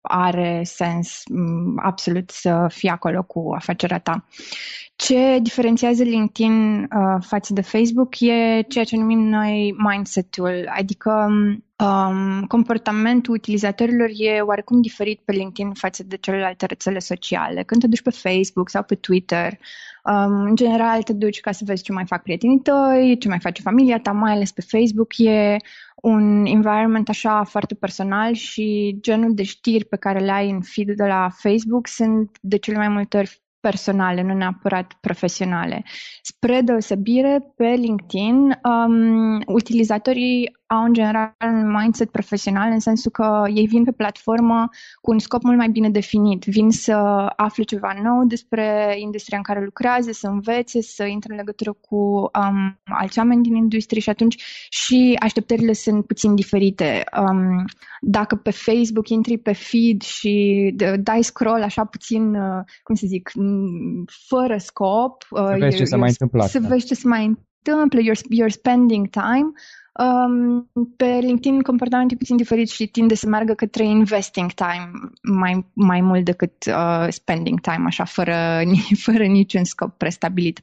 are 0.00 0.62
sens 0.64 1.22
um, 1.30 1.80
absolut 1.82 2.30
să 2.30 2.66
fii 2.68 2.88
acolo 2.88 3.22
cu 3.22 3.52
afacerea 3.54 3.98
ta. 3.98 4.24
Ce 4.96 5.38
diferențiază 5.42 6.02
LinkedIn 6.02 6.82
uh, 6.82 7.16
față 7.20 7.52
de 7.52 7.60
Facebook 7.60 8.20
e 8.20 8.62
ceea 8.68 8.84
ce 8.84 8.96
numim 8.96 9.18
noi 9.18 9.74
mindset-ul, 9.78 10.70
adică 10.76 11.28
um, 11.76 12.44
comportamentul 12.46 13.34
utilizatorilor 13.34 14.08
e 14.12 14.40
oarecum 14.40 14.80
diferit 14.80 15.20
pe 15.24 15.32
LinkedIn 15.32 15.72
față 15.72 16.02
de 16.02 16.16
celelalte 16.16 16.66
rețele 16.66 16.98
sociale. 16.98 17.62
Când 17.62 17.80
te 17.80 17.86
duci 17.86 18.02
pe 18.02 18.10
Facebook 18.10 18.68
sau 18.68 18.82
pe 18.82 18.94
Twitter, 18.94 19.58
um, 20.04 20.40
în 20.40 20.56
general 20.56 21.02
te 21.02 21.12
duci 21.12 21.40
ca 21.40 21.52
să 21.52 21.62
vezi 21.66 21.82
ce 21.82 21.92
mai 21.92 22.06
fac 22.06 22.22
prietenii 22.22 22.60
tăi, 22.60 23.18
ce 23.18 23.28
mai 23.28 23.40
face 23.40 23.62
familia 23.62 24.00
ta, 24.00 24.12
mai 24.12 24.32
ales 24.32 24.52
pe 24.52 24.60
Facebook 24.60 25.18
e 25.18 25.56
un 26.02 26.46
environment 26.46 27.08
așa 27.08 27.44
foarte 27.44 27.74
personal 27.74 28.34
și 28.34 28.96
genul 29.00 29.34
de 29.34 29.42
știri 29.42 29.84
pe 29.84 29.96
care 29.96 30.18
le 30.18 30.30
ai 30.30 30.50
în 30.50 30.60
feed 30.60 30.96
de 30.96 31.06
la 31.06 31.28
Facebook 31.32 31.86
sunt 31.86 32.38
de 32.40 32.56
cele 32.56 32.76
mai 32.76 32.88
multe 32.88 33.16
ori 33.16 33.42
personale, 33.60 34.22
nu 34.22 34.34
neapărat 34.34 34.92
profesionale. 35.00 35.84
Spre 36.22 36.60
deosebire, 36.60 37.52
pe 37.56 37.66
LinkedIn, 37.66 38.58
um, 38.62 39.42
utilizatorii 39.46 40.58
au 40.70 40.84
în 40.84 40.92
general 40.92 41.34
un 41.44 41.70
mindset 41.70 42.10
profesional 42.10 42.70
în 42.70 42.78
sensul 42.78 43.10
că 43.10 43.44
ei 43.54 43.66
vin 43.66 43.84
pe 43.84 43.92
platformă 43.92 44.68
cu 45.00 45.10
un 45.10 45.18
scop 45.18 45.42
mult 45.42 45.56
mai 45.56 45.68
bine 45.68 45.90
definit. 45.90 46.44
Vin 46.44 46.70
să 46.70 46.92
afle 47.36 47.64
ceva 47.64 47.92
nou 48.02 48.24
despre 48.24 48.94
industria 48.98 49.36
în 49.36 49.42
care 49.42 49.64
lucrează, 49.64 50.10
să 50.12 50.26
învețe, 50.26 50.82
să 50.82 51.04
intre 51.04 51.32
în 51.32 51.38
legătură 51.38 51.72
cu 51.72 51.96
um, 51.96 52.80
alți 52.84 53.18
oameni 53.18 53.42
din 53.42 53.54
industrie 53.54 54.00
și 54.00 54.10
atunci 54.10 54.42
și 54.68 55.16
așteptările 55.20 55.72
sunt 55.72 56.06
puțin 56.06 56.34
diferite. 56.34 57.04
Um, 57.20 57.64
dacă 58.00 58.36
pe 58.36 58.50
Facebook 58.50 59.08
intri 59.08 59.38
pe 59.38 59.52
feed 59.52 60.02
și 60.02 60.74
dai 61.00 61.22
scroll 61.22 61.62
așa 61.62 61.84
puțin, 61.84 62.34
uh, 62.34 62.64
cum 62.82 62.94
să 62.94 63.06
zic, 63.06 63.30
fără 64.28 64.56
scop, 64.56 65.26
uh, 65.30 65.46
să 65.48 65.56
vezi 65.58 65.76
ce 65.76 65.84
s-a 65.84 65.96
mai 65.96 66.08
întâmplat. 66.08 66.48
Să 66.48 66.60
vezi 66.68 66.86
ce 66.86 66.94
se 66.94 67.08
mai 67.08 67.36
întâmplă, 67.62 68.00
you're, 68.00 68.42
you're 68.42 68.52
spending 68.52 69.08
time, 69.08 69.52
Um, 69.92 70.70
pe 70.96 71.04
LinkedIn 71.04 71.60
comportamentul 71.60 72.16
e 72.16 72.18
puțin 72.18 72.36
diferit 72.36 72.68
și 72.70 72.86
tinde 72.86 73.14
să 73.14 73.26
meargă 73.26 73.54
către 73.54 73.84
investing 73.84 74.52
time 74.52 74.90
mai, 75.22 75.66
mai 75.72 76.00
mult 76.00 76.24
decât 76.24 76.64
uh, 76.66 77.06
spending 77.08 77.60
time, 77.60 77.84
așa, 77.86 78.04
fără, 78.04 78.62
fără 79.04 79.24
niciun 79.24 79.64
scop 79.64 79.98
prestabilit. 79.98 80.60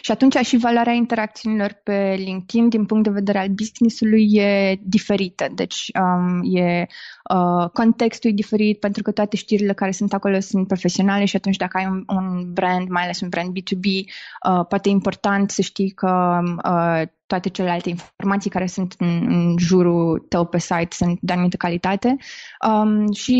Și 0.00 0.10
atunci 0.10 0.34
și 0.34 0.56
valoarea 0.56 0.92
interacțiunilor 0.92 1.80
pe 1.82 2.14
LinkedIn 2.18 2.68
din 2.68 2.86
punct 2.86 3.04
de 3.04 3.10
vedere 3.10 3.38
al 3.38 3.48
business-ului 3.48 4.34
e 4.34 4.78
diferită. 4.82 5.46
Deci 5.54 5.90
um, 6.00 6.56
e 6.56 6.86
uh, 7.34 7.68
contextul 7.72 8.30
e 8.30 8.34
diferit 8.34 8.78
pentru 8.78 9.02
că 9.02 9.10
toate 9.10 9.36
știrile 9.36 9.72
care 9.72 9.90
sunt 9.90 10.12
acolo 10.12 10.40
sunt 10.40 10.66
profesionale 10.66 11.24
și 11.24 11.36
atunci 11.36 11.56
dacă 11.56 11.78
ai 11.78 11.86
un, 11.86 12.04
un 12.06 12.52
brand, 12.52 12.88
mai 12.88 13.02
ales 13.02 13.20
un 13.20 13.28
brand 13.28 13.48
B2B, 13.48 13.84
uh, 13.84 14.66
poate 14.68 14.88
e 14.88 14.92
important 14.92 15.50
să 15.50 15.62
știi 15.62 15.90
că 15.90 16.40
uh, 16.64 17.02
toate 17.26 17.48
celelalte 17.48 17.88
informații 17.88 18.50
care 18.50 18.66
sunt 18.66 18.94
în, 18.98 19.26
în 19.28 19.58
jurul 19.58 20.26
tău 20.28 20.46
pe 20.46 20.58
site 20.58 20.88
sunt 20.90 21.18
de 21.20 21.32
anumită 21.32 21.56
calitate 21.56 22.16
um, 22.68 23.12
și, 23.12 23.36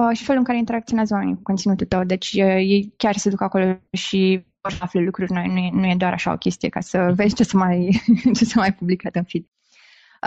uh, 0.00 0.16
și 0.16 0.24
felul 0.24 0.38
în 0.38 0.46
care 0.46 0.58
interacționează 0.58 1.14
oamenii 1.14 1.34
cu 1.34 1.42
conținutul 1.42 1.86
tău. 1.86 2.04
Deci 2.04 2.32
uh, 2.32 2.54
ei 2.56 2.94
chiar 2.96 3.16
se 3.16 3.30
duc 3.30 3.40
acolo 3.40 3.78
și 3.92 4.48
vor 4.60 4.72
să 4.72 4.78
afle 4.82 5.00
lucruri 5.00 5.32
noi, 5.32 5.46
nu 5.46 5.58
e, 5.58 5.70
nu 5.72 5.86
e 5.86 5.94
doar 5.96 6.12
așa 6.12 6.32
o 6.32 6.36
chestie 6.36 6.68
ca 6.68 6.80
să 6.80 7.12
vezi 7.14 7.34
ce 7.34 7.42
s-a 7.42 7.58
mai, 7.58 8.02
ce 8.36 8.44
s-a 8.44 8.60
mai 8.60 8.74
publicat 8.74 9.14
în 9.14 9.24
feed. 9.24 9.44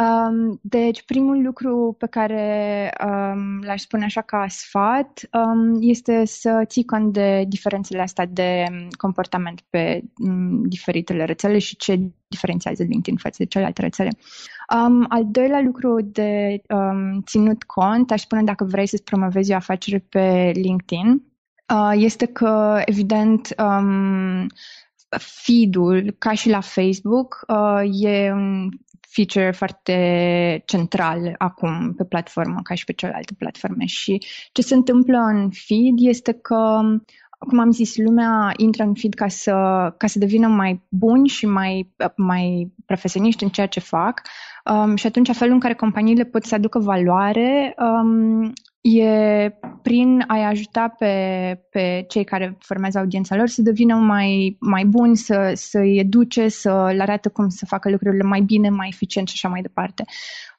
Um, 0.01 0.59
deci, 0.61 1.03
primul 1.03 1.41
lucru 1.41 1.95
pe 1.97 2.07
care 2.07 2.91
um, 3.05 3.61
l-aș 3.61 3.81
spune 3.81 4.03
așa 4.03 4.21
ca 4.21 4.45
sfat 4.47 5.29
um, 5.33 5.77
este 5.79 6.25
să 6.25 6.63
ții 6.65 6.85
cont 6.85 7.13
de 7.13 7.45
diferențele 7.47 8.01
astea 8.01 8.25
de 8.25 8.65
comportament 8.97 9.61
pe 9.69 10.01
um, 10.17 10.63
diferitele 10.63 11.25
rețele 11.25 11.57
și 11.57 11.75
ce 11.75 11.99
diferențiază 12.27 12.83
LinkedIn 12.83 13.17
față 13.17 13.35
de 13.37 13.45
celelalte 13.45 13.81
rețele. 13.81 14.09
Um, 14.75 15.05
al 15.09 15.25
doilea 15.31 15.61
lucru 15.61 16.01
de 16.01 16.61
um, 16.69 17.21
ținut 17.21 17.63
cont, 17.63 18.11
aș 18.11 18.21
spune 18.21 18.43
dacă 18.43 18.63
vrei 18.63 18.87
să-ți 18.87 19.03
promovezi 19.03 19.51
o 19.51 19.55
afacere 19.55 20.05
pe 20.09 20.51
LinkedIn, 20.55 21.07
uh, 21.07 21.32
este 21.93 22.25
că, 22.25 22.81
evident, 22.85 23.55
um, 23.57 24.47
feed-ul, 25.17 26.15
ca 26.17 26.33
și 26.33 26.49
la 26.49 26.59
Facebook, 26.59 27.45
uh, 27.47 27.81
e 28.01 28.31
un 28.31 28.69
feature 29.09 29.51
foarte 29.51 30.63
central 30.65 31.35
acum 31.37 31.93
pe 31.93 32.03
platformă, 32.03 32.59
ca 32.63 32.73
și 32.73 32.83
pe 32.83 32.93
celelalte 32.93 33.33
platforme. 33.37 33.85
Și 33.85 34.17
ce 34.51 34.61
se 34.61 34.73
întâmplă 34.73 35.17
în 35.17 35.49
feed 35.49 35.93
este 35.97 36.31
că 36.31 36.81
cum 37.47 37.59
am 37.59 37.71
zis, 37.71 37.97
lumea 37.97 38.51
intră 38.57 38.83
în 38.83 38.93
feed 38.93 39.13
ca 39.13 39.27
să, 39.27 39.51
ca 39.97 40.07
să 40.07 40.19
devină 40.19 40.47
mai 40.47 40.83
buni 40.89 41.27
și 41.27 41.45
mai, 41.45 41.93
mai 42.15 42.73
profesioniști 42.85 43.43
în 43.43 43.49
ceea 43.49 43.67
ce 43.67 43.79
fac 43.79 44.21
um, 44.71 44.95
și 44.95 45.07
atunci 45.07 45.31
felul 45.31 45.53
în 45.53 45.59
care 45.59 45.73
companiile 45.73 46.23
pot 46.23 46.43
să 46.43 46.55
aducă 46.55 46.79
valoare 46.79 47.75
um, 47.77 48.53
e 48.83 49.49
prin 49.81 50.23
a-i 50.27 50.43
ajuta 50.43 50.87
pe, 50.87 51.13
pe 51.69 52.05
cei 52.07 52.23
care 52.23 52.57
formează 52.59 52.97
audiența 52.97 53.35
lor 53.35 53.47
să 53.47 53.61
devină 53.61 53.95
mai, 53.95 54.57
mai 54.59 54.85
buni, 54.85 55.17
să, 55.17 55.51
să-i 55.55 55.97
educe, 55.97 56.47
să 56.47 56.91
le 56.95 57.01
arate 57.01 57.29
cum 57.29 57.49
să 57.49 57.65
facă 57.65 57.89
lucrurile 57.89 58.23
mai 58.23 58.41
bine, 58.41 58.69
mai 58.69 58.87
eficient 58.91 59.27
și 59.27 59.33
așa 59.35 59.47
mai 59.47 59.61
departe. 59.61 60.03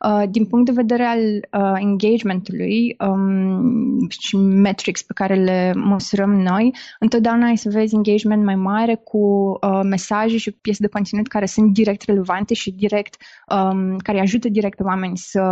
Uh, 0.05 0.23
din 0.31 0.45
punct 0.45 0.67
de 0.67 0.73
vedere 0.73 1.05
al 1.05 1.21
uh, 1.63 1.81
engagementului 1.81 2.97
um, 2.99 4.09
și 4.09 4.37
metrics 4.37 5.03
pe 5.03 5.13
care 5.13 5.35
le 5.35 5.73
măsurăm 5.75 6.31
noi, 6.31 6.75
întotdeauna 6.99 7.47
ai 7.47 7.57
să 7.57 7.69
vezi 7.69 7.95
engagement 7.95 8.45
mai 8.45 8.55
mare 8.55 8.95
cu 9.05 9.19
uh, 9.61 9.81
mesaje 9.83 10.37
și 10.37 10.51
piese 10.51 10.83
de 10.83 10.89
conținut 10.89 11.29
care 11.29 11.47
sunt 11.47 11.73
direct 11.73 12.03
relevante 12.03 12.55
și 12.55 12.71
direct, 12.71 13.17
um, 13.49 13.97
care 13.97 14.21
ajută 14.21 14.49
direct 14.49 14.77
pe 14.77 14.83
oameni 14.83 15.17
să, 15.17 15.43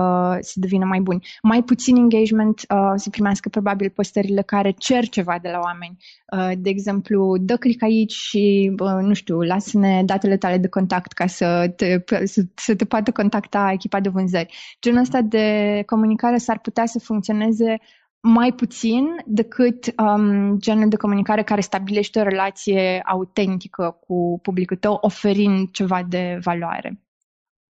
să 0.40 0.60
devină 0.60 0.84
mai 0.84 1.00
buni. 1.00 1.26
Mai 1.42 1.62
puțin 1.62 1.96
engagement 1.96 2.60
uh, 2.68 2.92
să 2.94 3.10
primească 3.10 3.48
probabil 3.48 3.90
postările 3.90 4.42
care 4.42 4.70
cer 4.78 5.08
ceva 5.08 5.38
de 5.42 5.48
la 5.48 5.58
oameni. 5.62 5.96
Uh, 6.36 6.52
de 6.58 6.70
exemplu, 6.70 7.36
dă 7.40 7.56
click 7.56 7.82
aici 7.82 8.12
și, 8.12 8.72
uh, 8.78 8.98
nu 9.00 9.14
știu, 9.14 9.40
lasă-ne 9.40 10.02
datele 10.04 10.36
tale 10.36 10.58
de 10.58 10.68
contact 10.68 11.12
ca 11.12 11.26
să 11.26 11.72
te, 11.76 12.02
să, 12.24 12.42
să 12.54 12.74
te 12.74 12.84
poată 12.84 13.10
contacta 13.10 13.70
echipa 13.72 14.00
de 14.00 14.08
vânzări. 14.08 14.41
Genul 14.80 15.00
ăsta 15.00 15.20
de 15.20 15.82
comunicare 15.86 16.36
s-ar 16.36 16.58
putea 16.58 16.86
să 16.86 16.98
funcționeze 16.98 17.76
mai 18.20 18.52
puțin 18.52 19.04
decât 19.26 19.94
um, 19.98 20.58
genul 20.58 20.88
de 20.88 20.96
comunicare 20.96 21.42
care 21.42 21.60
stabilește 21.60 22.20
o 22.20 22.22
relație 22.22 23.00
autentică 23.04 23.96
cu 24.06 24.38
publicul 24.42 24.76
tău, 24.76 24.98
oferind 25.00 25.70
ceva 25.70 26.02
de 26.08 26.38
valoare. 26.42 27.00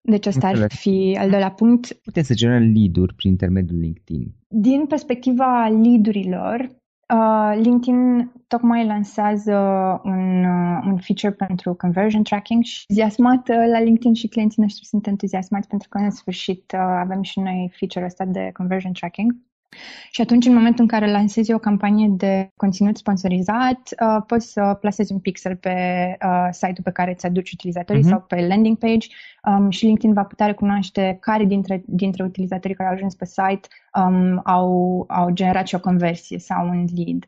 Deci 0.02 0.26
asta 0.26 0.48
ar 0.48 0.72
fi 0.74 1.18
al 1.20 1.30
doilea 1.30 1.52
punct. 1.52 1.94
Putem 1.94 2.24
să 2.24 2.34
generăm 2.34 2.72
lead-uri 2.74 3.14
prin 3.16 3.30
intermediul 3.30 3.80
LinkedIn. 3.80 4.34
Din 4.48 4.86
perspectiva 4.86 5.68
lead-urilor, 5.68 6.81
uh, 7.12 7.62
LinkedIn 7.64 8.32
tocmai 8.48 8.86
lansează 8.86 9.56
un, 10.04 10.44
uh, 10.44 10.84
un 10.86 10.98
feature 10.98 11.34
pentru 11.34 11.74
conversion 11.74 12.24
tracking 12.24 12.64
și 12.64 12.86
entuziasmat 12.88 13.50
uh, 13.50 13.56
la 13.72 13.80
LinkedIn 13.80 14.14
și 14.14 14.28
clienții 14.28 14.62
noștri 14.62 14.86
sunt 14.86 15.08
entuziasmați 15.08 15.68
pentru 15.68 15.90
că 15.90 15.98
în 15.98 16.12
sfârșit 16.12 16.72
uh, 16.74 16.80
avem 16.80 17.22
și 17.22 17.40
noi 17.40 17.72
feature-ul 17.78 18.10
ăsta 18.10 18.26
de 18.26 18.50
conversion 18.54 18.92
tracking. 18.92 19.36
Și 20.12 20.22
atunci, 20.22 20.46
în 20.46 20.54
momentul 20.54 20.84
în 20.84 20.88
care 20.88 21.12
lansezi 21.12 21.54
o 21.54 21.58
campanie 21.58 22.08
de 22.18 22.52
conținut 22.56 22.98
sponsorizat, 22.98 23.90
uh, 24.00 24.24
poți 24.28 24.52
să 24.52 24.78
plasezi 24.80 25.12
un 25.12 25.20
pixel 25.20 25.56
pe 25.56 25.76
uh, 26.26 26.48
site-ul 26.52 26.84
pe 26.84 26.92
care 26.92 27.12
îți 27.12 27.26
aduci 27.26 27.52
utilizatorii 27.52 28.02
uh-huh. 28.02 28.10
sau 28.10 28.22
pe 28.22 28.48
landing 28.48 28.78
page 28.78 29.08
um, 29.44 29.70
și 29.70 29.86
LinkedIn 29.86 30.14
va 30.14 30.24
putea 30.24 30.46
recunoaște 30.46 31.18
care 31.22 31.46
dintre, 31.46 31.84
dintre 31.86 32.24
utilizatorii 32.24 32.76
care 32.76 32.90
au 32.90 32.96
ajuns 32.96 33.16
pe 33.16 33.26
site 33.26 33.68
um, 33.94 34.42
au, 34.44 35.06
au 35.08 35.30
generat 35.30 35.68
și 35.68 35.76
o 35.76 35.80
conversie 35.80 36.40
sau 36.40 36.68
un 36.68 36.86
lead. 36.96 37.26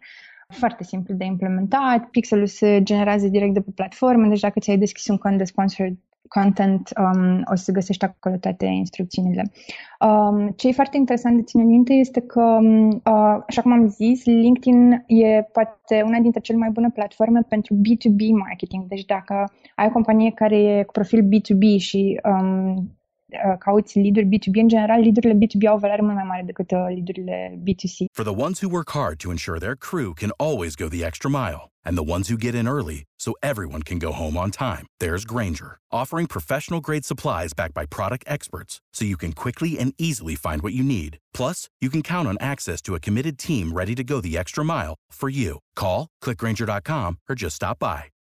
Foarte 0.48 0.84
simplu 0.84 1.14
de 1.14 1.26
implementat, 1.26 2.06
pixelul 2.06 2.48
se 2.48 2.84
generează 2.84 3.28
direct 3.28 3.54
de 3.54 3.62
pe 3.62 3.72
platformă, 3.76 4.28
deci 4.28 4.40
dacă 4.40 4.60
ți-ai 4.60 4.78
deschis 4.78 5.08
un 5.08 5.18
cont 5.18 5.38
de 5.38 5.44
sponsored 5.44 5.98
content, 6.28 6.90
um, 6.98 7.42
o 7.52 7.56
să 7.56 7.72
găsești 7.72 8.06
acolo 8.06 8.36
toate 8.36 8.66
instrucțiunile. 8.66 9.52
Um, 10.00 10.50
ce 10.56 10.68
e 10.68 10.72
foarte 10.72 10.98
interesant 10.98 11.36
de 11.36 11.44
ținut 11.44 11.68
minte 11.68 11.94
este 11.94 12.22
că, 12.22 12.42
um, 12.42 12.88
uh, 12.90 13.44
așa 13.48 13.62
cum 13.62 13.72
am 13.72 13.88
zis, 13.88 14.26
LinkedIn 14.26 15.04
e 15.08 15.42
poate 15.42 16.02
una 16.06 16.20
dintre 16.20 16.40
cele 16.40 16.58
mai 16.58 16.70
bune 16.70 16.90
platforme 16.90 17.42
pentru 17.50 17.76
B2B 17.76 18.30
marketing. 18.48 18.86
Deci 18.88 19.06
dacă 19.06 19.52
ai 19.76 19.86
o 19.88 19.92
companie 19.92 20.32
care 20.32 20.58
e 20.58 20.84
cu 20.84 20.92
profil 20.92 21.22
B2B 21.24 21.78
și 21.78 22.20
um, 22.24 22.76
Uh, 22.76 23.03
cauți 23.60 24.00
lead 24.00 24.18
B2B, 24.20 24.56
în 24.62 24.68
general, 24.68 25.02
leadurile 25.02 25.34
B2B 25.34 25.68
au 25.68 25.78
valoare 25.78 26.02
mult 26.02 26.16
mai 26.16 26.24
mare 26.24 26.44
decât 26.46 26.72
uh, 26.72 26.86
leadurile 26.88 27.60
B2C. 27.64 28.06
For 28.12 28.26
the 28.26 28.42
ones 28.46 28.60
who 28.62 28.70
work 28.70 28.90
hard 28.92 29.18
to 29.20 29.30
ensure 29.30 29.58
their 29.60 29.76
crew 29.76 30.14
can 30.14 30.32
always 30.38 30.76
go 30.76 30.88
the 30.88 31.06
extra 31.06 31.30
mile, 31.30 31.62
and 31.86 31.98
the 31.98 32.10
ones 32.16 32.28
who 32.30 32.38
get 32.38 32.56
in 32.56 32.68
early 32.68 33.04
so 33.20 33.34
everyone 33.42 33.84
can 33.90 34.00
go 34.00 34.12
home 34.12 34.36
on 34.38 34.52
time, 34.52 34.86
there's 35.00 35.26
Granger, 35.26 35.78
offering 35.92 36.28
professional 36.28 36.82
grade 36.82 37.06
supplies 37.06 37.54
backed 37.54 37.74
by 37.74 37.86
product 37.86 38.24
experts 38.28 38.74
so 38.96 39.06
you 39.06 39.18
can 39.18 39.34
quickly 39.34 39.78
and 39.80 39.94
easily 39.98 40.36
find 40.36 40.62
what 40.62 40.74
you 40.74 40.84
need. 40.84 41.18
Plus, 41.34 41.70
you 41.82 41.90
can 41.90 42.02
count 42.02 42.28
on 42.28 42.38
access 42.40 42.82
to 42.82 42.96
a 42.96 43.00
committed 43.00 43.38
team 43.38 43.72
ready 43.74 43.96
to 43.96 44.04
go 44.04 44.22
the 44.22 44.38
extra 44.38 44.64
mile 44.64 44.96
for 45.12 45.30
you. 45.30 45.60
Call, 45.76 46.08
clickgranger.com, 46.24 47.18
or 47.30 47.36
just 47.36 47.56
stop 47.56 47.80
by. 47.80 48.06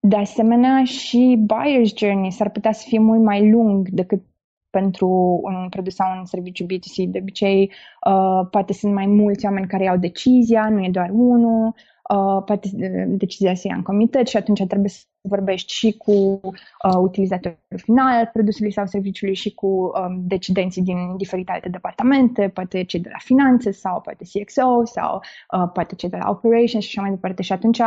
De 0.00 0.16
asemenea, 0.16 0.84
și 0.84 1.46
buyer's 1.46 1.96
journey 1.96 2.32
s-ar 2.32 2.50
putea 2.50 2.72
să 2.72 2.84
fie 2.86 2.98
mult 2.98 3.22
mai 3.22 3.50
lung 3.50 3.88
decât 3.88 4.22
pentru 4.70 5.40
un 5.42 5.68
produs 5.68 5.94
sau 5.94 6.18
un 6.18 6.24
serviciu 6.24 6.64
B2C. 6.64 7.08
De 7.08 7.18
obicei, 7.20 7.72
uh, 8.06 8.46
poate 8.50 8.72
sunt 8.72 8.92
mai 8.92 9.06
mulți 9.06 9.44
oameni 9.44 9.66
care 9.66 9.84
iau 9.84 9.96
decizia, 9.96 10.68
nu 10.68 10.84
e 10.84 10.88
doar 10.90 11.10
unul, 11.12 11.66
uh, 11.66 12.42
poate 12.44 12.68
decizia 13.06 13.54
se 13.54 13.68
ia 13.68 13.74
în 13.74 13.82
comitet 13.82 14.26
și 14.26 14.36
atunci 14.36 14.66
trebuie 14.66 14.88
să 14.88 15.04
vorbești 15.20 15.72
și 15.72 15.92
cu 15.96 16.12
uh, 16.12 16.96
utilizatorul 17.00 17.58
final 17.76 18.14
al 18.18 18.30
produsului 18.32 18.72
sau 18.72 18.86
serviciului 18.86 19.34
și 19.34 19.54
cu 19.54 19.66
um, 19.66 20.22
decidenții 20.26 20.82
din 20.82 21.16
diferite 21.16 21.52
alte 21.52 21.68
departamente, 21.68 22.48
poate 22.48 22.84
cei 22.84 23.00
de 23.00 23.08
la 23.12 23.18
finanțe 23.18 23.70
sau 23.70 24.00
poate 24.00 24.24
CXO 24.24 24.84
sau 24.84 25.16
uh, 25.16 25.70
poate 25.72 25.94
cei 25.94 26.08
de 26.08 26.16
la 26.16 26.30
operations 26.30 26.84
și 26.84 26.98
așa 26.98 27.00
mai 27.00 27.10
departe. 27.10 27.42
Și 27.42 27.52
atunci 27.52 27.80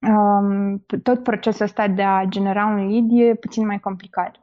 um, 0.00 0.84
tot 1.02 1.22
procesul 1.22 1.64
ăsta 1.64 1.88
de 1.88 2.02
a 2.02 2.24
genera 2.24 2.66
un 2.66 2.88
lead 2.88 3.10
e 3.10 3.34
puțin 3.34 3.66
mai 3.66 3.80
complicat. 3.80 4.40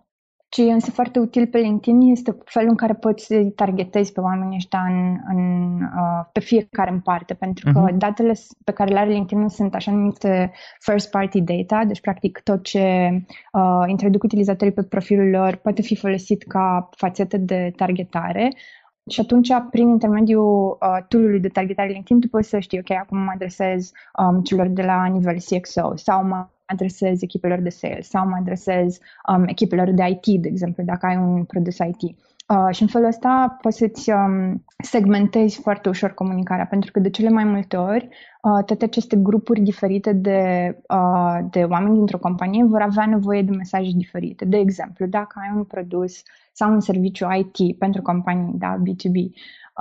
Ce 0.49 0.67
e 0.67 0.71
însă 0.71 0.91
foarte 0.91 1.19
util 1.19 1.47
pe 1.47 1.57
LinkedIn 1.57 2.11
este 2.11 2.37
felul 2.45 2.69
în 2.69 2.75
care 2.75 2.93
poți 2.93 3.25
să 3.25 3.43
targetezi 3.55 4.11
pe 4.11 4.19
oamenii 4.19 4.55
ăștia 4.55 4.79
în, 4.79 5.17
în, 5.27 5.73
uh, 5.81 6.25
pe 6.31 6.39
fiecare 6.39 6.91
în 6.91 6.99
parte, 6.99 7.33
pentru 7.33 7.71
că 7.71 7.85
uh-huh. 7.85 7.97
datele 7.97 8.33
pe 8.63 8.71
care 8.71 8.93
le 8.93 8.99
are 8.99 9.09
LinkedIn 9.09 9.47
sunt 9.47 9.75
așa 9.75 9.91
numite 9.91 10.51
first 10.79 11.09
party 11.11 11.41
data, 11.41 11.83
deci 11.85 12.01
practic 12.01 12.39
tot 12.43 12.63
ce 12.63 13.09
uh, 13.51 13.83
introduc 13.85 14.23
utilizatorii 14.23 14.73
pe 14.73 14.83
profilul 14.83 15.29
lor 15.29 15.55
poate 15.55 15.81
fi 15.81 15.95
folosit 15.95 16.43
ca 16.43 16.89
fațetă 16.97 17.37
de 17.37 17.71
targetare, 17.75 18.49
și 19.09 19.19
atunci, 19.19 19.49
prin 19.69 19.87
intermediul 19.87 20.77
uh, 20.81 21.03
tool-ului 21.07 21.39
de 21.39 21.47
targetare 21.47 21.87
LinkedIn, 21.87 22.19
tu 22.19 22.27
poți 22.27 22.49
să 22.49 22.59
știi, 22.59 22.79
ok, 22.79 22.91
acum 22.91 23.17
mă 23.17 23.31
adresez 23.33 23.91
um, 24.17 24.41
celor 24.41 24.67
de 24.67 24.81
la 24.81 25.05
nivel 25.05 25.37
CXO 25.39 25.95
sau 25.95 26.23
mă 26.25 26.47
adresez 26.65 27.21
echipelor 27.21 27.59
de 27.59 27.69
sales 27.69 28.09
sau 28.09 28.27
mă 28.27 28.35
adresez 28.39 28.97
um, 29.27 29.43
echipelor 29.47 29.91
de 29.91 30.03
IT, 30.07 30.41
de 30.41 30.47
exemplu, 30.47 30.83
dacă 30.83 31.05
ai 31.05 31.17
un 31.17 31.43
produs 31.43 31.77
IT. 31.77 32.17
Uh, 32.53 32.75
și 32.75 32.81
în 32.81 32.87
felul 32.87 33.07
ăsta 33.07 33.57
poți 33.61 33.77
să-ți 33.77 34.11
um, 34.11 34.63
segmentezi 34.77 35.61
foarte 35.61 35.89
ușor 35.89 36.13
comunicarea, 36.13 36.65
pentru 36.65 36.91
că 36.91 36.99
de 36.99 37.09
cele 37.09 37.29
mai 37.29 37.43
multe 37.43 37.77
ori 37.77 38.03
uh, 38.41 38.63
toate 38.65 38.85
aceste 38.85 39.15
grupuri 39.15 39.61
diferite 39.61 40.13
de, 40.13 40.75
uh, 40.89 41.39
de 41.49 41.63
oameni 41.63 41.95
dintr-o 41.95 42.17
companie 42.17 42.63
vor 42.63 42.81
avea 42.81 43.05
nevoie 43.05 43.41
de 43.41 43.55
mesaje 43.55 43.91
diferite. 43.95 44.45
De 44.45 44.57
exemplu, 44.57 45.05
dacă 45.05 45.39
ai 45.41 45.55
un 45.55 45.63
produs 45.63 46.21
sau 46.51 46.71
un 46.71 46.79
serviciu 46.79 47.27
IT 47.31 47.77
pentru 47.77 48.01
companii, 48.01 48.53
da, 48.57 48.77
B2B, 48.77 49.33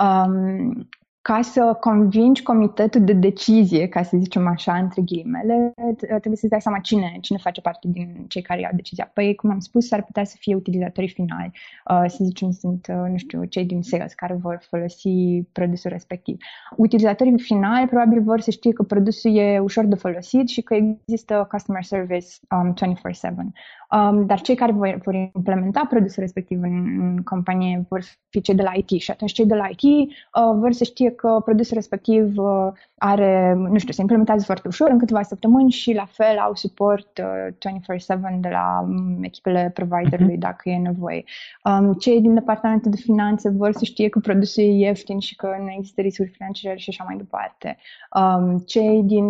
um, 0.03 0.87
ca 1.23 1.41
să 1.41 1.77
convingi 1.79 2.43
comitetul 2.43 3.03
de 3.03 3.13
decizie, 3.13 3.87
ca 3.87 4.03
să 4.03 4.17
zicem 4.17 4.47
așa, 4.47 4.77
între 4.77 5.01
ghilimele, 5.01 5.73
trebuie 5.97 6.35
să-ți 6.35 6.47
dai 6.47 6.61
seama 6.61 6.79
cine, 6.79 7.17
cine 7.21 7.37
face 7.37 7.61
parte 7.61 7.87
din 7.87 8.25
cei 8.27 8.41
care 8.41 8.59
iau 8.59 8.71
decizia. 8.75 9.11
Păi, 9.13 9.35
cum 9.35 9.51
am 9.51 9.59
spus, 9.59 9.91
ar 9.91 10.03
putea 10.03 10.23
să 10.23 10.35
fie 10.39 10.55
utilizatorii 10.55 11.09
finali. 11.09 11.51
Uh, 11.89 12.03
să 12.07 12.23
zicem, 12.23 12.51
sunt, 12.51 12.87
uh, 12.89 13.09
nu 13.09 13.17
știu, 13.17 13.43
cei 13.43 13.65
din 13.65 13.81
sales 13.81 14.13
care 14.13 14.33
vor 14.33 14.59
folosi 14.69 15.09
produsul 15.51 15.89
respectiv. 15.89 16.37
Utilizatorii 16.75 17.39
finali 17.39 17.87
probabil 17.87 18.21
vor 18.21 18.39
să 18.39 18.51
știe 18.51 18.73
că 18.73 18.83
produsul 18.83 19.35
e 19.37 19.59
ușor 19.59 19.85
de 19.85 19.95
folosit 19.95 20.47
și 20.47 20.61
că 20.61 20.73
există 20.73 21.47
customer 21.51 21.83
service 21.83 22.27
um, 22.49 22.73
24-7. 22.73 23.31
Um, 23.93 24.25
dar 24.25 24.41
cei 24.41 24.55
care 24.55 24.71
vor, 24.71 24.99
vor 25.03 25.13
implementa 25.13 25.85
produsul 25.89 26.21
respectiv 26.21 26.61
în, 26.61 26.99
în 26.99 27.23
companie 27.23 27.85
vor 27.89 28.01
fi 28.29 28.41
cei 28.41 28.55
de 28.55 28.61
la 28.61 28.71
IT 28.75 28.89
și 28.89 29.11
atunci 29.11 29.31
cei 29.31 29.45
de 29.45 29.55
la 29.55 29.67
IT 29.67 29.83
uh, 29.83 30.55
vor 30.55 30.71
să 30.71 30.83
știe 30.83 31.11
că 31.11 31.41
produsul 31.45 31.75
respectiv 31.75 32.37
uh, 32.37 32.71
are, 32.97 33.53
nu 33.53 33.77
știu, 33.77 33.93
se 33.93 34.01
implementează 34.01 34.43
foarte 34.45 34.67
ușor 34.67 34.89
în 34.89 34.97
câteva 34.97 35.21
săptămâni 35.21 35.71
și 35.71 35.93
la 35.93 36.05
fel 36.05 36.37
au 36.37 36.55
suport 36.55 37.17
uh, 37.17 37.53
24-7 38.35 38.39
de 38.39 38.49
la 38.49 38.85
um, 38.87 39.23
echipele 39.23 39.71
providerului 39.73 40.35
uh-huh. 40.35 40.39
dacă 40.39 40.69
e 40.69 40.77
nevoie. 40.77 41.23
Um, 41.63 41.93
cei 41.93 42.21
din 42.21 42.33
departamentul 42.33 42.91
de 42.91 42.97
finanțe 42.97 43.49
vor 43.49 43.71
să 43.71 43.85
știe 43.85 44.09
că 44.09 44.19
produsul 44.19 44.63
e 44.63 44.67
ieftin 44.67 45.19
și 45.19 45.35
că 45.35 45.55
nu 45.59 45.71
există 45.77 46.01
riscuri 46.01 46.29
financiare 46.29 46.77
și 46.77 46.89
așa 46.89 47.03
mai 47.03 47.17
departe. 47.17 47.77
Um, 48.15 48.57
cei 48.57 49.03
din 49.03 49.27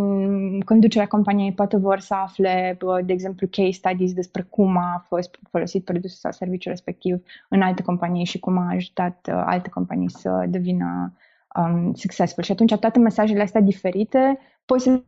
conducerea 0.60 1.08
companiei 1.08 1.54
poate 1.54 1.78
vor 1.78 2.00
să 2.00 2.14
afle, 2.14 2.78
de 3.06 3.14
exemplu, 3.14 3.48
case 3.52 3.72
studies 3.72 4.14
despre 4.14 4.48
cum 4.56 4.78
a 4.78 5.06
fost 5.08 5.40
folosit 5.50 5.86
produsul 5.86 6.18
sau 6.20 6.32
serviciul 6.32 6.72
respectiv 6.72 7.24
în 7.50 7.62
alte 7.62 7.82
companii 7.82 8.26
și 8.26 8.40
cum 8.40 8.58
a 8.58 8.70
ajutat 8.70 9.28
uh, 9.32 9.44
alte 9.46 9.70
companii 9.70 10.10
să 10.10 10.46
devină 10.48 11.14
um, 11.56 11.94
successful. 11.94 12.44
Și 12.44 12.52
atunci 12.52 12.76
toate 12.76 13.00
mesajele 13.00 13.42
astea 13.42 13.62
diferite 13.62 14.40
poți 14.66 14.84
să 14.84 15.04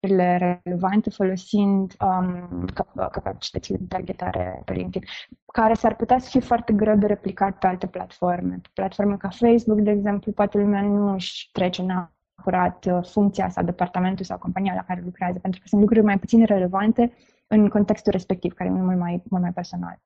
le 0.00 0.60
relevante 0.64 1.10
folosind 1.10 1.94
um, 2.00 2.64
capacitățile 3.10 3.78
de 3.78 3.86
targetare 3.88 4.62
pe 4.64 4.72
LinkedIn, 4.72 5.08
care 5.52 5.74
s-ar 5.74 5.96
putea 5.96 6.18
să 6.18 6.28
fie 6.28 6.40
foarte 6.40 6.72
greu 6.72 6.96
de 6.96 7.06
replicat 7.06 7.58
pe 7.58 7.66
alte 7.66 7.86
platforme. 7.86 8.58
Pe 8.62 8.68
platforme 8.74 9.16
ca 9.16 9.28
Facebook, 9.28 9.80
de 9.80 9.90
exemplu, 9.90 10.32
poate 10.32 10.58
lumea 10.58 10.82
nu 10.82 11.12
își 11.12 11.50
trece 11.52 11.82
neapărat 11.82 12.84
uh, 12.84 12.98
funcția 13.10 13.48
sau 13.48 13.64
departamentul 13.64 14.24
sau 14.24 14.38
compania 14.38 14.74
la 14.74 14.84
care 14.84 15.02
lucrează, 15.04 15.38
pentru 15.38 15.60
că 15.60 15.66
sunt 15.68 15.80
lucruri 15.80 16.04
mai 16.04 16.18
puțin 16.18 16.44
relevante 16.44 17.12
în 17.50 17.68
contextul 17.68 18.12
respectiv, 18.12 18.52
care 18.52 18.70
e 18.70 18.72
mult 18.72 18.98
mai, 18.98 19.22
mult 19.30 19.42
mai 19.42 19.52
personal. 19.52 20.00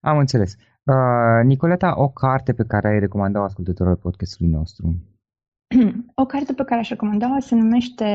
Am 0.00 0.18
înțeles. 0.18 0.56
Uh, 0.84 1.44
Nicoleta, 1.44 1.94
o 1.96 2.08
carte 2.08 2.52
pe 2.52 2.64
care 2.64 2.88
ai 2.88 2.98
recomandat 2.98 3.42
ascultătorilor 3.42 3.98
podcastului 3.98 4.52
nostru? 4.52 4.94
o 6.22 6.26
carte 6.26 6.52
pe 6.52 6.64
care 6.64 6.80
aș 6.80 6.88
recomanda 6.88 7.36
se 7.38 7.54
numește 7.54 8.06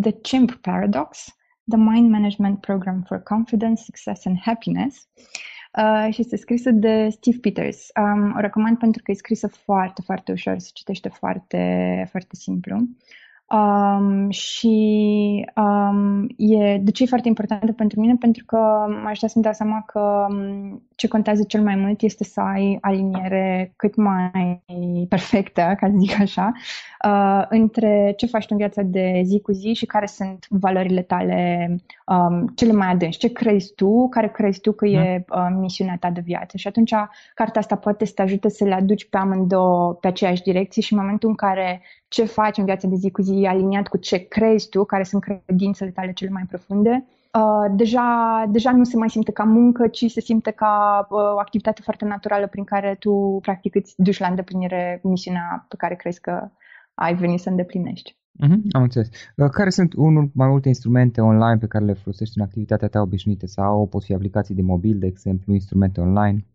The 0.00 0.10
Chimp 0.10 0.52
Paradox, 0.54 1.36
The 1.70 1.78
Mind 1.78 2.10
Management 2.10 2.60
Program 2.60 3.02
for 3.02 3.22
Confidence, 3.22 3.82
Success 3.82 4.26
and 4.26 4.38
Happiness 4.40 5.08
uh, 5.78 6.12
și 6.12 6.20
este 6.20 6.36
scrisă 6.36 6.70
de 6.70 7.08
Steve 7.10 7.38
Peters. 7.40 7.88
Um, 8.00 8.34
o 8.36 8.40
recomand 8.40 8.78
pentru 8.78 9.02
că 9.02 9.10
e 9.10 9.14
scrisă 9.14 9.48
foarte, 9.48 10.02
foarte 10.02 10.32
ușor, 10.32 10.58
se 10.58 10.70
citește 10.72 11.08
foarte, 11.08 12.06
foarte 12.10 12.34
simplu. 12.36 12.76
Um, 13.46 14.30
și 14.30 14.76
um, 15.56 16.26
e, 16.36 16.78
de 16.78 16.90
ce 16.90 17.02
e 17.02 17.06
foarte 17.06 17.28
importantă 17.28 17.72
pentru 17.72 18.00
mine? 18.00 18.16
Pentru 18.18 18.44
că 18.44 18.86
m 18.88 19.06
aș 19.06 19.18
să-mi 19.18 19.44
dau 19.44 19.52
seama 19.52 19.82
că 19.86 20.26
um, 20.30 20.82
ce 20.94 21.08
contează 21.08 21.44
cel 21.44 21.62
mai 21.62 21.76
mult 21.76 22.02
este 22.02 22.24
să 22.24 22.40
ai 22.40 22.78
aliniere 22.80 23.72
cât 23.76 23.96
mai 23.96 24.62
perfectă, 25.08 25.60
ca 25.60 25.86
să 25.86 25.94
zic 25.98 26.20
așa, 26.20 26.52
uh, 27.04 27.44
între 27.48 28.12
ce 28.16 28.26
faci 28.26 28.50
în 28.50 28.56
viața 28.56 28.82
de 28.82 29.20
zi 29.24 29.40
cu 29.40 29.52
zi 29.52 29.72
și 29.72 29.86
care 29.86 30.06
sunt 30.06 30.46
valorile 30.48 31.02
tale 31.02 31.68
um, 32.06 32.46
cele 32.46 32.72
mai 32.72 32.90
adânci. 32.90 33.16
Ce 33.16 33.32
crezi 33.32 33.74
tu, 33.74 34.08
care 34.08 34.28
crezi 34.28 34.60
tu 34.60 34.72
că 34.72 34.86
e 34.86 35.24
uh, 35.28 35.46
misiunea 35.58 35.96
ta 36.00 36.10
de 36.10 36.20
viață. 36.20 36.56
Și 36.56 36.66
atunci 36.66 36.94
cartea 37.34 37.60
asta 37.60 37.76
poate 37.76 38.04
să 38.04 38.12
te 38.14 38.22
ajute 38.22 38.48
să 38.48 38.64
le 38.64 38.74
aduci 38.74 39.08
pe 39.08 39.16
amândouă 39.16 39.94
pe 39.94 40.06
aceeași 40.06 40.42
direcție 40.42 40.82
și 40.82 40.92
în 40.92 40.98
momentul 40.98 41.28
în 41.28 41.34
care 41.34 41.82
ce 42.08 42.24
faci 42.24 42.56
în 42.56 42.64
viața 42.64 42.88
de 42.88 42.94
zi 42.94 43.10
cu 43.10 43.22
zi 43.22 43.42
e 43.42 43.48
aliniat 43.48 43.88
cu 43.88 43.96
ce 43.96 44.18
crezi 44.18 44.68
tu, 44.68 44.84
care 44.84 45.02
sunt 45.02 45.22
credințele 45.22 45.90
tale 45.90 46.12
cele 46.12 46.30
mai 46.30 46.44
profunde, 46.48 47.04
Uh, 47.34 47.72
deja, 47.76 48.44
deja 48.48 48.70
nu 48.72 48.84
se 48.84 48.96
mai 48.96 49.10
simte 49.10 49.32
ca 49.32 49.44
muncă, 49.44 49.88
ci 49.88 50.10
se 50.10 50.20
simte 50.20 50.50
ca 50.50 51.06
uh, 51.10 51.18
o 51.18 51.38
activitate 51.38 51.82
foarte 51.82 52.04
naturală 52.04 52.46
prin 52.46 52.64
care 52.64 52.96
tu 52.98 53.38
practic 53.42 53.74
îți 53.74 53.94
duci 53.96 54.18
la 54.18 54.26
îndeplinire 54.26 55.00
misiunea 55.02 55.66
pe 55.68 55.76
care 55.76 55.94
crezi 55.94 56.20
că 56.20 56.50
ai 56.94 57.14
venit 57.14 57.40
să 57.40 57.48
îndeplinești. 57.48 58.16
Uh-huh, 58.42 58.58
am 58.70 58.82
înțeles. 58.82 59.08
Uh, 59.36 59.48
care 59.50 59.70
sunt 59.70 59.92
unul 59.92 60.30
mai 60.34 60.48
multe 60.48 60.68
instrumente 60.68 61.20
online 61.20 61.58
pe 61.60 61.66
care 61.66 61.84
le 61.84 61.92
folosești 61.92 62.38
în 62.38 62.44
activitatea 62.44 62.88
ta 62.88 63.00
obișnuită 63.00 63.46
sau 63.46 63.86
pot 63.86 64.04
fi 64.04 64.14
aplicații 64.14 64.54
de 64.54 64.62
mobil, 64.62 64.98
de 64.98 65.06
exemplu, 65.06 65.52
instrumente 65.52 66.00
online? 66.00 66.46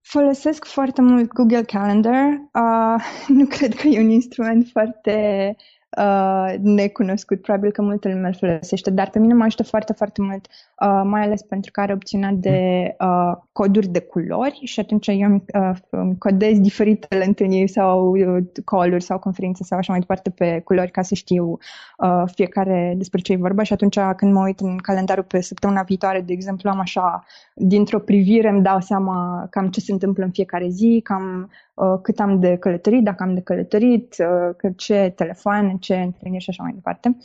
Folosesc 0.00 0.64
foarte 0.64 1.02
mult 1.02 1.32
Google 1.32 1.62
Calendar. 1.62 2.28
Uh, 2.54 3.04
nu 3.38 3.46
cred 3.46 3.74
că 3.74 3.86
e 3.86 4.00
un 4.00 4.10
instrument 4.10 4.66
foarte 4.66 5.56
uh, 5.98 6.54
necunoscut, 6.60 7.40
probabil 7.42 7.70
că 7.70 7.82
multă 7.82 8.08
lume 8.08 8.26
îl 8.26 8.34
folosește, 8.34 8.90
dar 8.90 9.10
pe 9.10 9.18
mine 9.18 9.34
mă 9.34 9.44
ajută 9.44 9.62
foarte, 9.62 9.92
foarte 9.92 10.22
mult, 10.22 10.46
uh, 10.80 11.02
mai 11.04 11.22
ales 11.22 11.42
pentru 11.42 11.70
că 11.70 11.80
are 11.80 11.92
opțiunea 11.92 12.30
de 12.32 12.86
uh, 13.00 13.32
coduri 13.52 13.86
de 13.86 14.00
culori 14.00 14.60
și 14.64 14.80
atunci 14.80 15.06
eu 15.06 15.20
îmi, 15.20 15.44
uh, 15.54 15.76
îmi 15.90 16.18
codez 16.18 16.58
diferitele 16.58 17.24
întâlniri 17.24 17.68
sau 17.68 18.16
uh, 18.16 18.44
call-uri 18.64 19.02
sau 19.02 19.18
conferințe 19.18 19.64
sau 19.64 19.78
așa 19.78 19.92
mai 19.92 20.00
departe 20.00 20.30
pe 20.30 20.60
culori 20.64 20.90
ca 20.90 21.02
să 21.02 21.14
știu 21.14 21.58
uh, 21.98 22.22
fiecare 22.34 22.94
despre 22.96 23.20
ce 23.20 23.32
e 23.32 23.36
vorba 23.36 23.62
și 23.62 23.72
atunci 23.72 23.98
când 24.16 24.32
mă 24.32 24.42
uit 24.42 24.60
în 24.60 24.76
calendarul 24.76 25.24
pe 25.24 25.40
săptămâna 25.40 25.82
viitoare, 25.82 26.20
de 26.20 26.32
exemplu, 26.32 26.70
am 26.70 26.78
așa, 26.78 27.24
dintr-o 27.54 27.98
privire 27.98 28.48
îmi 28.48 28.62
dau 28.62 28.80
seama 28.80 29.46
cam 29.50 29.68
ce 29.68 29.80
se 29.80 29.92
întâmplă 29.92 30.24
în 30.24 30.30
fiecare 30.30 30.68
zi, 30.68 31.00
cam 31.04 31.50
Uh, 31.71 31.71
cât 32.02 32.20
am 32.20 32.40
de 32.40 32.56
călătorit, 32.56 33.02
dacă 33.04 33.22
am 33.22 33.34
de 33.34 33.40
călătorit, 33.40 34.16
uh, 34.62 34.72
ce 34.76 35.12
telefoane, 35.16 35.76
ce 35.80 35.94
întâlniri 35.94 36.42
și 36.42 36.50
așa 36.50 36.62
mai 36.62 36.72
departe. 36.72 37.16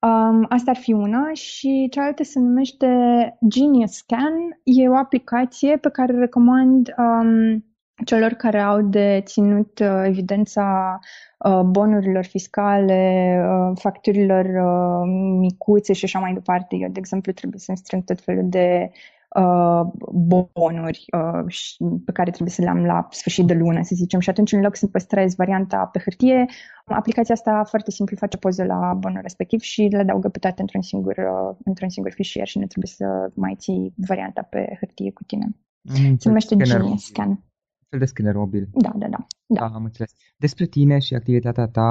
Um, 0.00 0.46
asta 0.48 0.70
ar 0.70 0.76
fi 0.76 0.92
una 0.92 1.32
și 1.32 1.88
cealaltă 1.90 2.22
se 2.22 2.38
numește 2.38 2.86
Genius 3.48 3.92
Scan. 3.92 4.60
E 4.62 4.88
o 4.88 4.96
aplicație 4.96 5.76
pe 5.76 5.88
care 5.88 6.18
recomand 6.18 6.94
um, 6.98 7.64
celor 8.04 8.30
care 8.30 8.60
au 8.60 8.80
de 8.80 9.20
ținut 9.24 9.78
uh, 9.78 10.02
evidența 10.04 10.98
uh, 11.38 11.60
bonurilor 11.60 12.24
fiscale, 12.24 13.34
uh, 13.48 13.78
facturilor 13.80 14.44
uh, 14.44 15.12
micuțe 15.38 15.92
și 15.92 16.04
așa 16.04 16.18
mai 16.18 16.32
departe. 16.32 16.76
Eu, 16.76 16.88
de 16.88 16.98
exemplu, 16.98 17.32
trebuie 17.32 17.60
să-mi 17.60 17.76
strâng 17.76 18.04
tot 18.04 18.20
felul 18.20 18.48
de 18.48 18.90
uh, 18.90 18.96
bonuri 20.12 21.04
uh, 21.16 21.44
pe 22.04 22.12
care 22.12 22.30
trebuie 22.30 22.50
să 22.50 22.62
le 22.62 22.68
am 22.68 22.84
la 22.84 23.06
sfârșit 23.10 23.46
de 23.46 23.54
lună, 23.54 23.82
să 23.82 23.94
zicem. 23.94 24.20
Și 24.20 24.30
atunci, 24.30 24.52
în 24.52 24.60
loc 24.60 24.76
să 24.76 24.86
păstrez 24.86 25.34
varianta 25.34 25.76
pe 25.92 25.98
hârtie, 25.98 26.44
aplicația 26.84 27.34
asta 27.34 27.64
foarte 27.64 27.90
simplu 27.90 28.16
face 28.16 28.36
poză 28.36 28.64
la 28.64 28.94
bonul 28.98 29.20
respectiv 29.22 29.60
și 29.60 29.82
le 29.82 29.98
adaugă 29.98 30.28
pe 30.28 30.38
toate 30.38 30.60
într-un 30.60 30.82
singur, 30.82 31.16
uh, 31.16 31.56
într-un 31.64 31.88
singur 31.88 32.12
fișier 32.12 32.46
și 32.46 32.58
nu 32.58 32.66
trebuie 32.66 32.92
să 32.96 33.30
mai 33.34 33.54
ții 33.58 33.94
varianta 33.96 34.42
pe 34.42 34.76
hârtie 34.80 35.10
cu 35.10 35.22
tine. 35.24 35.56
Mm, 35.82 36.16
Se 36.16 36.28
numește 36.28 36.56
Genius 36.56 37.04
Scan. 37.04 37.44
Fel 37.88 38.00
de 38.00 38.06
scanner 38.06 38.36
mobil. 38.36 38.68
Da, 38.72 38.92
da, 38.96 39.08
da, 39.08 39.26
da. 39.46 39.66
Da, 39.66 39.66
am 39.74 39.84
înțeles. 39.84 40.12
Despre 40.36 40.66
tine 40.66 40.98
și 40.98 41.14
activitatea 41.14 41.66
ta, 41.66 41.90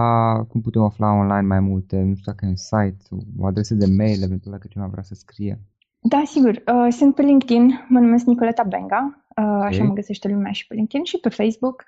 cum 0.49 0.62
putem 0.62 0.82
afla 0.82 1.12
online 1.12 1.47
mai 1.47 1.60
multe? 1.60 2.01
Nu 2.01 2.15
știu 2.15 2.32
dacă 2.32 2.45
e 2.45 2.49
un 2.49 2.56
site, 2.56 2.97
o 3.38 3.45
adresă 3.45 3.73
de 3.75 3.86
mail, 3.86 4.23
eventual 4.23 4.54
dacă 4.54 4.67
cineva 4.67 4.89
vrea 4.89 5.04
să 5.04 5.13
scrie. 5.13 5.62
Da, 6.03 6.21
sigur. 6.25 6.63
Uh, 6.73 6.87
sunt 6.89 7.15
pe 7.15 7.21
LinkedIn, 7.21 7.85
mă 7.87 7.99
numesc 7.99 8.25
Nicoleta 8.25 8.63
Benga, 8.63 9.23
uh, 9.37 9.43
okay. 9.43 9.67
așa 9.67 9.83
mă 9.83 9.93
găsește 9.93 10.27
lumea 10.27 10.51
și 10.51 10.67
pe 10.67 10.73
LinkedIn 10.73 11.05
și 11.05 11.17
pe 11.17 11.29
Facebook. 11.29 11.83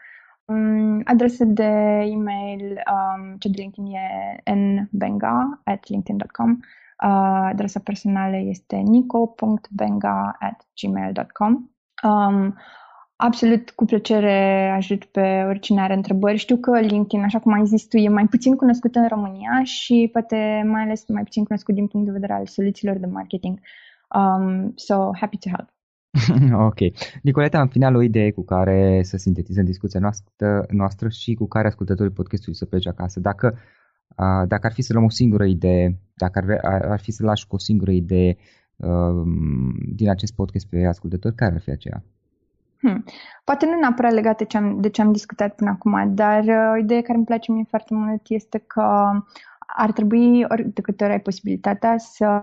Um, 0.45 1.01
adresa 1.03 1.45
de 1.45 1.63
e-mail, 2.11 2.61
um, 2.61 3.35
cea 3.37 3.49
de 3.49 3.61
LinkedIn 3.61 3.93
e 4.45 4.53
nbenga 4.53 5.61
at 5.63 5.89
linkedin.com. 5.89 6.49
Uh, 6.51 7.47
adresa 7.49 7.79
personală 7.79 8.37
este 8.37 8.75
nico.benga 8.75 10.35
at 10.39 10.67
gmail.com. 10.81 11.69
Um, 12.03 12.55
absolut 13.15 13.69
cu 13.69 13.85
plăcere 13.85 14.69
ajut 14.75 15.05
pe 15.05 15.43
oricine 15.47 15.81
are 15.81 15.93
întrebări. 15.93 16.37
Știu 16.37 16.57
că 16.57 16.79
LinkedIn, 16.79 17.23
așa 17.23 17.39
cum 17.39 17.53
ai 17.53 17.65
zis 17.65 17.87
tu, 17.87 17.97
e 17.97 18.09
mai 18.09 18.25
puțin 18.25 18.55
cunoscut 18.55 18.95
în 18.95 19.07
România 19.07 19.63
și 19.63 20.09
poate 20.11 20.63
mai 20.65 20.81
ales 20.81 21.07
mai 21.07 21.23
puțin 21.23 21.43
cunoscut 21.43 21.75
din 21.75 21.87
punct 21.87 22.05
de 22.05 22.11
vedere 22.11 22.33
al 22.33 22.45
soluțiilor 22.45 22.97
de 22.97 23.05
marketing. 23.05 23.59
Uh, 24.13 24.23
Um, 24.23 24.73
so 24.75 25.11
happy 25.19 25.37
to 25.37 25.49
help. 25.49 25.69
ok. 26.69 26.79
Nicoleta, 27.21 27.61
în 27.61 27.67
final 27.67 27.95
o 27.95 28.01
idee 28.01 28.31
cu 28.31 28.43
care 28.43 29.01
să 29.03 29.17
sintetizăm 29.17 29.65
discuția 29.65 29.99
noastră, 29.99 30.65
noastră 30.69 31.09
și 31.09 31.33
cu 31.33 31.47
care 31.47 31.67
ascultătorii 31.67 32.13
podcastului 32.13 32.57
să 32.57 32.65
plece 32.65 32.89
acasă. 32.89 33.19
Dacă, 33.19 33.57
uh, 34.07 34.47
dacă 34.47 34.65
ar 34.65 34.73
fi 34.73 34.81
să 34.81 34.93
luăm 34.93 35.05
o 35.05 35.09
singură 35.09 35.45
idee, 35.45 35.99
dacă 36.13 36.39
ar, 36.39 36.73
ar, 36.73 36.81
ar 36.81 36.99
fi 36.99 37.11
să 37.11 37.23
lași 37.23 37.47
cu 37.47 37.55
o 37.55 37.59
singură 37.59 37.91
idee 37.91 38.37
uh, 38.75 39.23
din 39.95 40.09
acest 40.09 40.35
podcast 40.35 40.67
pe 40.67 40.85
ascultători, 40.85 41.35
care 41.35 41.53
ar 41.53 41.61
fi 41.61 41.71
aceea? 41.71 42.03
Hmm. 42.79 43.03
Poate 43.43 43.65
nu 43.65 43.79
neapărat 43.79 44.11
legată 44.11 44.43
de 44.43 44.49
ce 44.49 44.57
am, 44.57 44.81
de 44.81 44.89
ce 44.89 45.01
am 45.01 45.11
discutat 45.11 45.55
până 45.55 45.69
acum, 45.69 46.15
dar 46.15 46.43
uh, 46.43 46.71
o 46.73 46.77
idee 46.77 47.01
care 47.01 47.17
îmi 47.17 47.25
place 47.25 47.51
mie 47.51 47.65
foarte 47.69 47.93
mult 47.93 48.21
este 48.27 48.57
că 48.57 49.11
ar 49.75 49.91
trebui, 49.91 50.45
ori 50.49 50.69
de 50.73 50.81
câte 50.81 51.03
ori 51.03 51.13
ai 51.13 51.19
posibilitatea, 51.19 51.97
să 51.97 52.41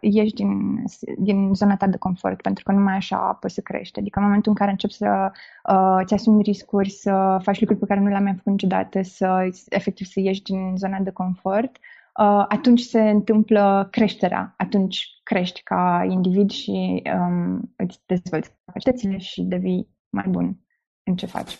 ieși 0.00 0.34
din, 0.34 0.84
din 1.18 1.54
zona 1.54 1.76
ta 1.76 1.86
de 1.86 1.96
confort, 1.96 2.40
pentru 2.40 2.64
că 2.64 2.72
numai 2.72 2.94
așa 2.94 3.16
poți 3.40 3.54
să 3.54 3.60
crești. 3.60 3.98
Adică 3.98 4.18
în 4.18 4.24
momentul 4.24 4.50
în 4.50 4.56
care 4.56 4.70
începi 4.70 4.92
să 4.92 5.30
uh, 5.72 6.04
ți 6.04 6.14
asumi 6.14 6.42
riscuri, 6.42 6.90
să 6.90 7.38
faci 7.42 7.60
lucruri 7.60 7.80
pe 7.80 7.86
care 7.86 8.00
nu 8.00 8.08
le-am 8.08 8.22
mai 8.22 8.34
făcut 8.34 8.52
niciodată, 8.52 9.02
să 9.02 9.48
efectiv 9.68 10.06
să 10.06 10.20
ieși 10.20 10.42
din 10.42 10.74
zona 10.76 10.98
de 10.98 11.10
confort, 11.10 11.76
uh, 11.76 12.44
atunci 12.48 12.80
se 12.80 13.00
întâmplă 13.00 13.88
creșterea. 13.90 14.54
Atunci 14.56 15.06
crești 15.22 15.62
ca 15.62 16.06
individ 16.08 16.50
și 16.50 17.02
um, 17.14 17.72
îți 17.76 18.00
dezvolți 18.06 18.50
capacitățile 18.64 19.18
și 19.18 19.42
devii 19.42 19.88
mai 20.10 20.24
bun 20.28 20.56
în 21.02 21.16
ce 21.16 21.26
faci. 21.26 21.58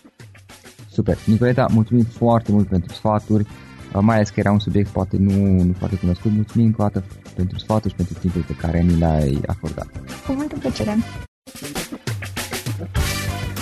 Super. 0.89 1.17
Nicoleta, 1.25 1.67
mulțumim 1.73 2.03
foarte 2.03 2.51
mult 2.51 2.67
pentru 2.67 2.93
sfaturi 2.93 3.47
mai 3.93 4.15
ales 4.15 4.29
că 4.29 4.39
era 4.39 4.51
un 4.51 4.59
subiect 4.59 4.89
poate 4.89 5.17
nu, 5.17 5.63
nu 5.63 5.73
foarte 5.77 5.95
cunoscut. 5.95 6.31
Mulțumim 6.31 6.65
încă 6.65 6.81
o 6.81 6.83
dată 6.83 7.03
pentru 7.35 7.57
sfatul 7.59 7.89
și 7.89 7.95
pentru 7.95 8.17
timpul 8.19 8.41
pe 8.41 8.53
care 8.53 8.81
ni 8.81 8.99
l-ai 8.99 9.39
acordat. 9.45 9.87
Cu 10.27 10.31
multă 10.33 10.55
plăcere! 10.59 10.97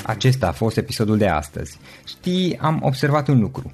Acesta 0.04 0.48
a 0.48 0.52
fost 0.52 0.78
episodul 0.78 1.18
de 1.18 1.28
astăzi. 1.28 1.80
Știi, 2.06 2.58
am 2.58 2.80
observat 2.84 3.28
un 3.28 3.40
lucru. 3.40 3.74